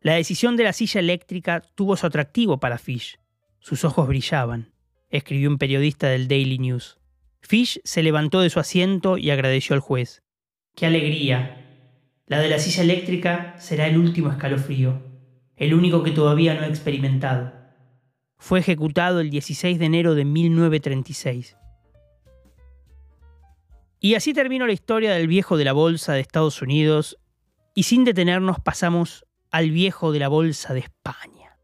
La 0.00 0.14
decisión 0.14 0.56
de 0.56 0.62
la 0.62 0.72
silla 0.72 1.00
eléctrica 1.00 1.60
tuvo 1.74 1.96
su 1.96 2.06
atractivo 2.06 2.60
para 2.60 2.78
Fish. 2.78 3.18
Sus 3.58 3.84
ojos 3.84 4.06
brillaban, 4.06 4.72
escribió 5.10 5.50
un 5.50 5.58
periodista 5.58 6.06
del 6.06 6.28
Daily 6.28 6.60
News. 6.60 7.00
Fish 7.40 7.80
se 7.82 8.04
levantó 8.04 8.40
de 8.42 8.50
su 8.50 8.60
asiento 8.60 9.18
y 9.18 9.30
agradeció 9.30 9.74
al 9.74 9.80
juez. 9.80 10.22
¡Qué 10.76 10.86
alegría! 10.86 11.66
La 12.26 12.38
de 12.38 12.48
la 12.48 12.60
silla 12.60 12.84
eléctrica 12.84 13.56
será 13.58 13.88
el 13.88 13.98
último 13.98 14.30
escalofrío, 14.30 15.02
el 15.56 15.74
único 15.74 16.04
que 16.04 16.12
todavía 16.12 16.54
no 16.54 16.62
he 16.62 16.68
experimentado. 16.68 17.57
Fue 18.38 18.60
ejecutado 18.60 19.20
el 19.20 19.30
16 19.30 19.78
de 19.78 19.84
enero 19.84 20.14
de 20.14 20.24
1936. 20.24 21.56
Y 24.00 24.14
así 24.14 24.32
terminó 24.32 24.66
la 24.66 24.72
historia 24.72 25.12
del 25.12 25.26
viejo 25.26 25.56
de 25.56 25.64
la 25.64 25.72
bolsa 25.72 26.12
de 26.12 26.20
Estados 26.20 26.62
Unidos 26.62 27.18
y 27.74 27.82
sin 27.82 28.04
detenernos 28.04 28.60
pasamos 28.60 29.26
al 29.50 29.70
viejo 29.70 30.12
de 30.12 30.20
la 30.20 30.28
bolsa 30.28 30.72
de 30.72 30.80
España. 30.80 31.58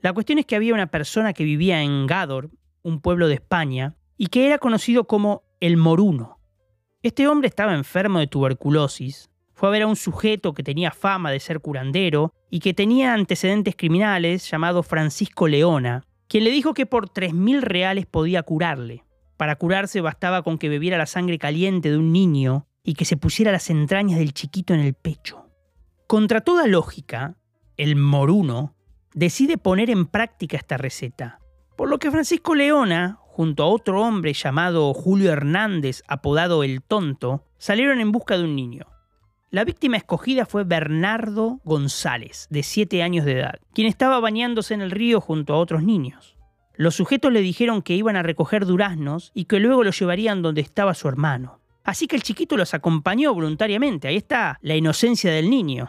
La 0.00 0.12
cuestión 0.12 0.38
es 0.38 0.44
que 0.44 0.56
había 0.56 0.74
una 0.74 0.90
persona 0.90 1.32
que 1.32 1.44
vivía 1.44 1.82
en 1.82 2.06
Gádor, 2.06 2.50
un 2.82 3.00
pueblo 3.00 3.26
de 3.26 3.34
España, 3.34 3.96
y 4.18 4.26
que 4.26 4.46
era 4.46 4.58
conocido 4.58 5.04
como 5.04 5.44
el 5.60 5.78
Moruno. 5.78 6.38
Este 7.02 7.26
hombre 7.26 7.48
estaba 7.48 7.74
enfermo 7.74 8.18
de 8.18 8.26
tuberculosis, 8.26 9.30
fue 9.54 9.68
a 9.68 9.72
ver 9.72 9.82
a 9.82 9.86
un 9.86 9.96
sujeto 9.96 10.52
que 10.52 10.62
tenía 10.62 10.90
fama 10.90 11.30
de 11.30 11.40
ser 11.40 11.60
curandero 11.60 12.32
y 12.50 12.60
que 12.60 12.74
tenía 12.74 13.14
antecedentes 13.14 13.76
criminales 13.76 14.50
llamado 14.50 14.82
Francisco 14.82 15.48
Leona, 15.48 16.04
quien 16.28 16.44
le 16.44 16.50
dijo 16.50 16.74
que 16.74 16.86
por 16.86 17.08
3.000 17.08 17.60
reales 17.60 18.06
podía 18.06 18.42
curarle. 18.42 19.04
Para 19.36 19.56
curarse 19.56 20.00
bastaba 20.00 20.42
con 20.42 20.58
que 20.58 20.68
bebiera 20.68 20.98
la 20.98 21.06
sangre 21.06 21.38
caliente 21.38 21.90
de 21.90 21.98
un 21.98 22.12
niño 22.12 22.66
y 22.82 22.94
que 22.94 23.04
se 23.04 23.16
pusiera 23.16 23.52
las 23.52 23.70
entrañas 23.70 24.18
del 24.18 24.34
chiquito 24.34 24.74
en 24.74 24.80
el 24.80 24.94
pecho. 24.94 25.48
Contra 26.06 26.40
toda 26.42 26.66
lógica, 26.66 27.36
el 27.76 27.96
moruno 27.96 28.74
decide 29.14 29.58
poner 29.58 29.90
en 29.90 30.06
práctica 30.06 30.56
esta 30.56 30.76
receta, 30.76 31.40
por 31.76 31.88
lo 31.88 31.98
que 31.98 32.10
Francisco 32.10 32.54
Leona, 32.54 33.18
junto 33.20 33.62
a 33.62 33.66
otro 33.66 34.00
hombre 34.02 34.32
llamado 34.32 34.92
Julio 34.94 35.32
Hernández, 35.32 36.02
apodado 36.06 36.62
El 36.62 36.82
Tonto, 36.82 37.44
salieron 37.58 38.00
en 38.00 38.12
busca 38.12 38.36
de 38.36 38.44
un 38.44 38.54
niño. 38.54 38.86
La 39.54 39.62
víctima 39.62 39.96
escogida 39.96 40.46
fue 40.46 40.64
Bernardo 40.64 41.60
González, 41.62 42.48
de 42.50 42.64
7 42.64 43.04
años 43.04 43.24
de 43.24 43.38
edad, 43.38 43.60
quien 43.72 43.86
estaba 43.86 44.18
bañándose 44.18 44.74
en 44.74 44.80
el 44.80 44.90
río 44.90 45.20
junto 45.20 45.54
a 45.54 45.58
otros 45.58 45.84
niños. 45.84 46.36
Los 46.74 46.96
sujetos 46.96 47.32
le 47.32 47.40
dijeron 47.40 47.80
que 47.80 47.94
iban 47.94 48.16
a 48.16 48.24
recoger 48.24 48.66
duraznos 48.66 49.30
y 49.32 49.44
que 49.44 49.60
luego 49.60 49.84
los 49.84 49.96
llevarían 49.96 50.42
donde 50.42 50.60
estaba 50.60 50.92
su 50.94 51.06
hermano. 51.06 51.60
Así 51.84 52.08
que 52.08 52.16
el 52.16 52.24
chiquito 52.24 52.56
los 52.56 52.74
acompañó 52.74 53.32
voluntariamente. 53.32 54.08
Ahí 54.08 54.16
está 54.16 54.58
la 54.60 54.74
inocencia 54.74 55.30
del 55.30 55.48
niño. 55.48 55.88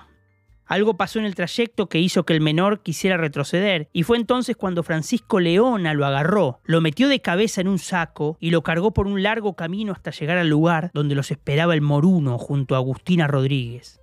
Algo 0.65 0.97
pasó 0.97 1.19
en 1.19 1.25
el 1.25 1.35
trayecto 1.35 1.87
que 1.87 1.99
hizo 1.99 2.25
que 2.25 2.33
el 2.33 2.41
menor 2.41 2.81
quisiera 2.81 3.17
retroceder, 3.17 3.87
y 3.93 4.03
fue 4.03 4.17
entonces 4.17 4.55
cuando 4.55 4.83
Francisco 4.83 5.39
Leona 5.39 5.93
lo 5.93 6.05
agarró, 6.05 6.59
lo 6.65 6.81
metió 6.81 7.07
de 7.07 7.21
cabeza 7.21 7.61
en 7.61 7.67
un 7.67 7.79
saco 7.79 8.37
y 8.39 8.49
lo 8.49 8.63
cargó 8.63 8.91
por 8.91 9.07
un 9.07 9.21
largo 9.21 9.55
camino 9.55 9.93
hasta 9.93 10.11
llegar 10.11 10.37
al 10.37 10.49
lugar 10.49 10.89
donde 10.93 11.15
los 11.15 11.29
esperaba 11.31 11.73
el 11.73 11.81
moruno 11.81 12.37
junto 12.37 12.75
a 12.75 12.79
Agustina 12.79 13.27
Rodríguez. 13.27 14.01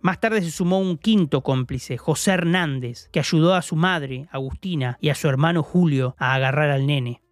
Más 0.00 0.20
tarde 0.20 0.42
se 0.42 0.50
sumó 0.50 0.78
un 0.78 0.98
quinto 0.98 1.42
cómplice, 1.42 1.96
José 1.96 2.32
Hernández, 2.32 3.08
que 3.10 3.20
ayudó 3.20 3.54
a 3.54 3.62
su 3.62 3.74
madre, 3.74 4.28
Agustina, 4.30 4.98
y 5.00 5.08
a 5.08 5.14
su 5.14 5.28
hermano 5.28 5.62
Julio 5.62 6.14
a 6.18 6.34
agarrar 6.34 6.70
al 6.70 6.86
nene 6.86 7.24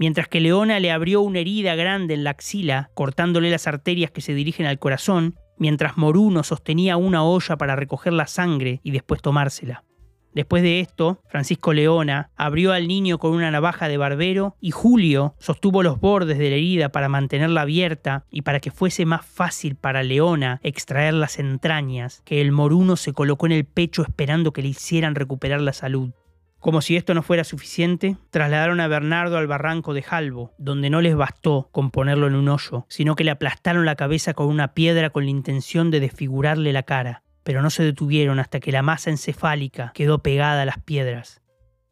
mientras 0.00 0.28
que 0.28 0.40
Leona 0.40 0.80
le 0.80 0.90
abrió 0.90 1.20
una 1.20 1.40
herida 1.40 1.74
grande 1.74 2.14
en 2.14 2.24
la 2.24 2.30
axila, 2.30 2.90
cortándole 2.94 3.50
las 3.50 3.66
arterias 3.66 4.10
que 4.10 4.22
se 4.22 4.32
dirigen 4.32 4.64
al 4.64 4.78
corazón, 4.78 5.34
mientras 5.60 5.96
Moruno 5.96 6.42
sostenía 6.42 6.96
una 6.96 7.22
olla 7.22 7.56
para 7.56 7.76
recoger 7.76 8.12
la 8.12 8.26
sangre 8.26 8.80
y 8.82 8.90
después 8.90 9.22
tomársela. 9.22 9.84
Después 10.32 10.62
de 10.62 10.80
esto, 10.80 11.20
Francisco 11.28 11.72
Leona 11.72 12.30
abrió 12.36 12.72
al 12.72 12.86
niño 12.86 13.18
con 13.18 13.32
una 13.32 13.50
navaja 13.50 13.88
de 13.88 13.96
barbero 13.96 14.56
y 14.60 14.70
Julio 14.70 15.34
sostuvo 15.38 15.82
los 15.82 16.00
bordes 16.00 16.38
de 16.38 16.50
la 16.50 16.56
herida 16.56 16.90
para 16.90 17.08
mantenerla 17.08 17.62
abierta 17.62 18.24
y 18.30 18.42
para 18.42 18.60
que 18.60 18.70
fuese 18.70 19.04
más 19.06 19.26
fácil 19.26 19.74
para 19.74 20.04
Leona 20.04 20.60
extraer 20.62 21.14
las 21.14 21.38
entrañas 21.40 22.22
que 22.24 22.40
el 22.40 22.52
moruno 22.52 22.96
se 22.96 23.12
colocó 23.12 23.46
en 23.46 23.52
el 23.52 23.64
pecho 23.64 24.02
esperando 24.02 24.52
que 24.52 24.62
le 24.62 24.68
hicieran 24.68 25.16
recuperar 25.16 25.60
la 25.60 25.72
salud. 25.72 26.12
Como 26.60 26.82
si 26.82 26.94
esto 26.94 27.14
no 27.14 27.22
fuera 27.22 27.42
suficiente, 27.42 28.18
trasladaron 28.30 28.80
a 28.80 28.88
Bernardo 28.88 29.38
al 29.38 29.46
barranco 29.46 29.94
de 29.94 30.02
Jalbo, 30.02 30.52
donde 30.58 30.90
no 30.90 31.00
les 31.00 31.16
bastó 31.16 31.70
con 31.72 31.90
ponerlo 31.90 32.26
en 32.26 32.34
un 32.34 32.50
hoyo, 32.50 32.84
sino 32.90 33.16
que 33.16 33.24
le 33.24 33.30
aplastaron 33.30 33.86
la 33.86 33.96
cabeza 33.96 34.34
con 34.34 34.46
una 34.48 34.74
piedra 34.74 35.08
con 35.08 35.24
la 35.24 35.30
intención 35.30 35.90
de 35.90 36.00
desfigurarle 36.00 36.74
la 36.74 36.82
cara, 36.82 37.22
pero 37.44 37.62
no 37.62 37.70
se 37.70 37.82
detuvieron 37.82 38.38
hasta 38.38 38.60
que 38.60 38.72
la 38.72 38.82
masa 38.82 39.08
encefálica 39.08 39.92
quedó 39.94 40.18
pegada 40.18 40.62
a 40.62 40.66
las 40.66 40.78
piedras. 40.78 41.40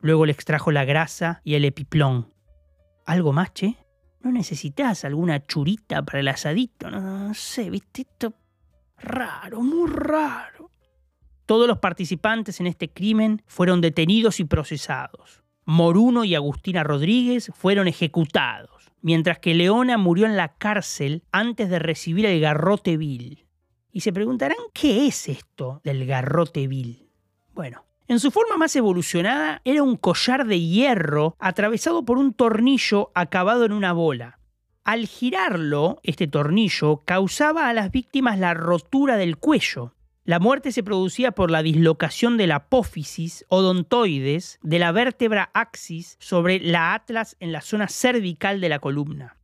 Luego 0.00 0.26
le 0.26 0.32
extrajo 0.32 0.70
la 0.70 0.84
grasa 0.84 1.40
y 1.44 1.54
el 1.54 1.64
epiplón. 1.64 2.34
¿Algo 3.06 3.32
más, 3.32 3.54
che? 3.54 3.76
¿No 4.20 4.30
necesitas 4.32 5.06
alguna 5.06 5.46
churita 5.46 6.02
para 6.02 6.20
el 6.20 6.28
asadito? 6.28 6.90
No, 6.90 7.00
no 7.00 7.32
sé, 7.32 7.70
viste, 7.70 8.02
esto 8.02 8.34
raro, 8.98 9.62
muy 9.62 9.90
raro. 9.90 10.70
Todos 11.48 11.66
los 11.66 11.78
participantes 11.78 12.60
en 12.60 12.66
este 12.66 12.90
crimen 12.90 13.42
fueron 13.46 13.80
detenidos 13.80 14.38
y 14.38 14.44
procesados. 14.44 15.42
Moruno 15.64 16.24
y 16.24 16.34
Agustina 16.34 16.84
Rodríguez 16.84 17.50
fueron 17.54 17.88
ejecutados, 17.88 18.92
mientras 19.00 19.38
que 19.38 19.54
Leona 19.54 19.96
murió 19.96 20.26
en 20.26 20.36
la 20.36 20.48
cárcel 20.58 21.22
antes 21.32 21.70
de 21.70 21.78
recibir 21.78 22.26
el 22.26 22.38
garrote 22.38 22.98
vil. 22.98 23.46
Y 23.90 24.00
se 24.00 24.12
preguntarán, 24.12 24.58
¿qué 24.74 25.06
es 25.06 25.26
esto 25.26 25.80
del 25.84 26.04
garrote 26.04 26.68
vil? 26.68 27.08
Bueno, 27.54 27.86
en 28.08 28.20
su 28.20 28.30
forma 28.30 28.58
más 28.58 28.76
evolucionada 28.76 29.62
era 29.64 29.82
un 29.82 29.96
collar 29.96 30.46
de 30.46 30.60
hierro 30.60 31.34
atravesado 31.38 32.04
por 32.04 32.18
un 32.18 32.34
tornillo 32.34 33.10
acabado 33.14 33.64
en 33.64 33.72
una 33.72 33.94
bola. 33.94 34.38
Al 34.84 35.06
girarlo, 35.06 35.98
este 36.02 36.26
tornillo 36.26 36.98
causaba 37.06 37.70
a 37.70 37.72
las 37.72 37.90
víctimas 37.90 38.38
la 38.38 38.52
rotura 38.52 39.16
del 39.16 39.38
cuello, 39.38 39.94
la 40.28 40.40
muerte 40.40 40.72
se 40.72 40.82
producía 40.82 41.32
por 41.32 41.50
la 41.50 41.62
dislocación 41.62 42.36
de 42.36 42.46
la 42.46 42.56
apófisis 42.56 43.46
odontoides 43.48 44.58
de 44.60 44.78
la 44.78 44.92
vértebra 44.92 45.50
axis 45.54 46.18
sobre 46.20 46.60
la 46.60 46.92
atlas 46.92 47.38
en 47.40 47.50
la 47.50 47.62
zona 47.62 47.88
cervical 47.88 48.60
de 48.60 48.68
la 48.68 48.78
columna. 48.78 49.38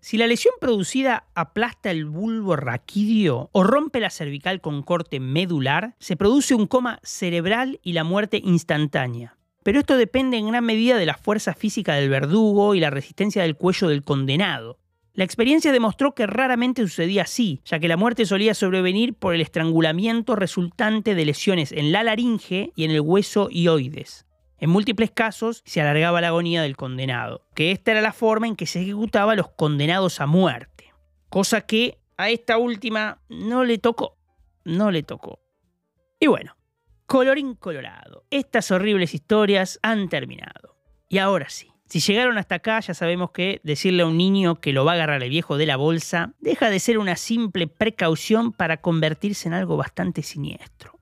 Si 0.00 0.16
la 0.16 0.26
lesión 0.26 0.54
producida 0.58 1.26
aplasta 1.34 1.90
el 1.90 2.06
bulbo 2.06 2.56
raquídeo 2.56 3.50
o 3.52 3.62
rompe 3.62 4.00
la 4.00 4.08
cervical 4.08 4.62
con 4.62 4.82
corte 4.82 5.20
medular, 5.20 5.96
se 5.98 6.16
produce 6.16 6.54
un 6.54 6.66
coma 6.66 6.98
cerebral 7.02 7.78
y 7.82 7.92
la 7.92 8.02
muerte 8.02 8.40
instantánea. 8.42 9.36
Pero 9.62 9.80
esto 9.80 9.98
depende 9.98 10.38
en 10.38 10.48
gran 10.48 10.64
medida 10.64 10.96
de 10.96 11.04
la 11.04 11.18
fuerza 11.18 11.52
física 11.52 11.92
del 11.92 12.08
verdugo 12.08 12.74
y 12.74 12.80
la 12.80 12.88
resistencia 12.88 13.42
del 13.42 13.56
cuello 13.56 13.88
del 13.88 14.02
condenado. 14.02 14.78
La 15.14 15.24
experiencia 15.24 15.72
demostró 15.72 16.14
que 16.14 16.26
raramente 16.26 16.80
sucedía 16.82 17.22
así, 17.22 17.60
ya 17.66 17.78
que 17.78 17.88
la 17.88 17.98
muerte 17.98 18.24
solía 18.24 18.54
sobrevenir 18.54 19.12
por 19.12 19.34
el 19.34 19.42
estrangulamiento 19.42 20.36
resultante 20.36 21.14
de 21.14 21.26
lesiones 21.26 21.70
en 21.72 21.92
la 21.92 22.02
laringe 22.02 22.72
y 22.74 22.84
en 22.84 22.92
el 22.92 23.02
hueso 23.02 23.48
ioides. 23.50 24.26
En 24.58 24.70
múltiples 24.70 25.10
casos 25.10 25.62
se 25.66 25.82
alargaba 25.82 26.22
la 26.22 26.28
agonía 26.28 26.62
del 26.62 26.76
condenado, 26.76 27.46
que 27.54 27.72
esta 27.72 27.90
era 27.90 28.00
la 28.00 28.12
forma 28.14 28.46
en 28.46 28.56
que 28.56 28.66
se 28.66 28.80
ejecutaba 28.80 29.32
a 29.32 29.36
los 29.36 29.50
condenados 29.50 30.20
a 30.20 30.26
muerte, 30.26 30.94
cosa 31.28 31.62
que 31.62 31.98
a 32.16 32.30
esta 32.30 32.56
última 32.56 33.20
no 33.28 33.64
le 33.64 33.78
tocó, 33.78 34.16
no 34.64 34.90
le 34.90 35.02
tocó. 35.02 35.40
Y 36.20 36.28
bueno, 36.28 36.56
colorín 37.06 37.54
colorado, 37.54 38.24
estas 38.30 38.70
horribles 38.70 39.12
historias 39.12 39.78
han 39.82 40.08
terminado. 40.08 40.78
Y 41.08 41.18
ahora 41.18 41.50
sí, 41.50 41.71
si 41.92 42.00
llegaron 42.00 42.38
hasta 42.38 42.54
acá, 42.54 42.80
ya 42.80 42.94
sabemos 42.94 43.32
que 43.32 43.60
decirle 43.64 44.02
a 44.02 44.06
un 44.06 44.16
niño 44.16 44.62
que 44.62 44.72
lo 44.72 44.82
va 44.82 44.92
a 44.92 44.94
agarrar 44.94 45.22
el 45.22 45.28
viejo 45.28 45.58
de 45.58 45.66
la 45.66 45.76
bolsa 45.76 46.32
deja 46.40 46.70
de 46.70 46.80
ser 46.80 46.96
una 46.96 47.16
simple 47.16 47.66
precaución 47.66 48.50
para 48.50 48.78
convertirse 48.78 49.46
en 49.46 49.52
algo 49.52 49.76
bastante 49.76 50.22
siniestro. 50.22 50.98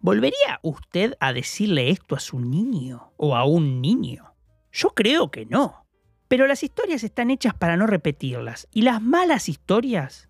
¿Volvería 0.00 0.58
usted 0.62 1.14
a 1.20 1.32
decirle 1.32 1.90
esto 1.90 2.16
a 2.16 2.18
su 2.18 2.40
niño 2.40 3.12
o 3.18 3.36
a 3.36 3.44
un 3.44 3.80
niño? 3.80 4.34
Yo 4.72 4.88
creo 4.96 5.30
que 5.30 5.46
no. 5.46 5.86
Pero 6.26 6.48
las 6.48 6.64
historias 6.64 7.04
están 7.04 7.30
hechas 7.30 7.54
para 7.54 7.76
no 7.76 7.86
repetirlas 7.86 8.66
y 8.72 8.82
las 8.82 9.00
malas 9.00 9.48
historias 9.48 10.28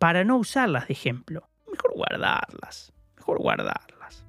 para 0.00 0.24
no 0.24 0.36
usarlas 0.36 0.88
de 0.88 0.94
ejemplo. 0.94 1.48
Mejor 1.70 1.94
guardarlas, 1.94 2.92
mejor 3.14 3.38
guardarlas. 3.38 4.26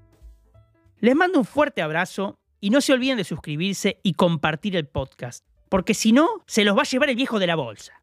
Les 1.00 1.16
mando 1.16 1.40
un 1.40 1.46
fuerte 1.46 1.82
abrazo 1.82 2.38
y 2.66 2.72
no 2.72 2.82
se 2.82 2.94
olviden 2.94 3.18
de 3.18 3.24
suscribirse 3.24 4.00
y 4.02 4.14
compartir 4.14 4.76
el 4.76 4.88
podcast, 4.88 5.46
porque 5.70 5.94
si 5.94 6.12
no, 6.12 6.44
se 6.48 6.66
los 6.66 6.76
va 6.76 6.82
a 6.82 6.86
llevar 6.86 7.12
el 7.12 7.16
viejo 7.16 7.38
de 7.38 7.46
la 7.46 7.56
bolsa. 7.56 8.02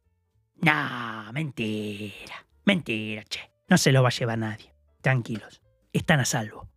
No, 0.61 1.33
mentira, 1.33 2.47
mentira, 2.65 3.25
che. 3.25 3.51
No 3.67 3.77
se 3.77 3.91
los 3.91 4.05
va 4.05 4.07
a 4.07 4.13
llevar 4.13 4.39
nadie. 4.39 4.73
Tranquilos, 5.01 5.61
están 5.93 6.21
a 6.21 6.25
salvo. 6.25 6.69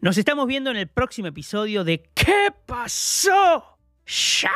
Nos 0.00 0.18
estamos 0.18 0.48
viendo 0.48 0.72
en 0.72 0.76
el 0.76 0.88
próximo 0.88 1.28
episodio 1.28 1.84
de 1.84 2.02
¿Qué 2.14 2.52
pasó? 2.66 3.78
¡Chao! 4.04 4.50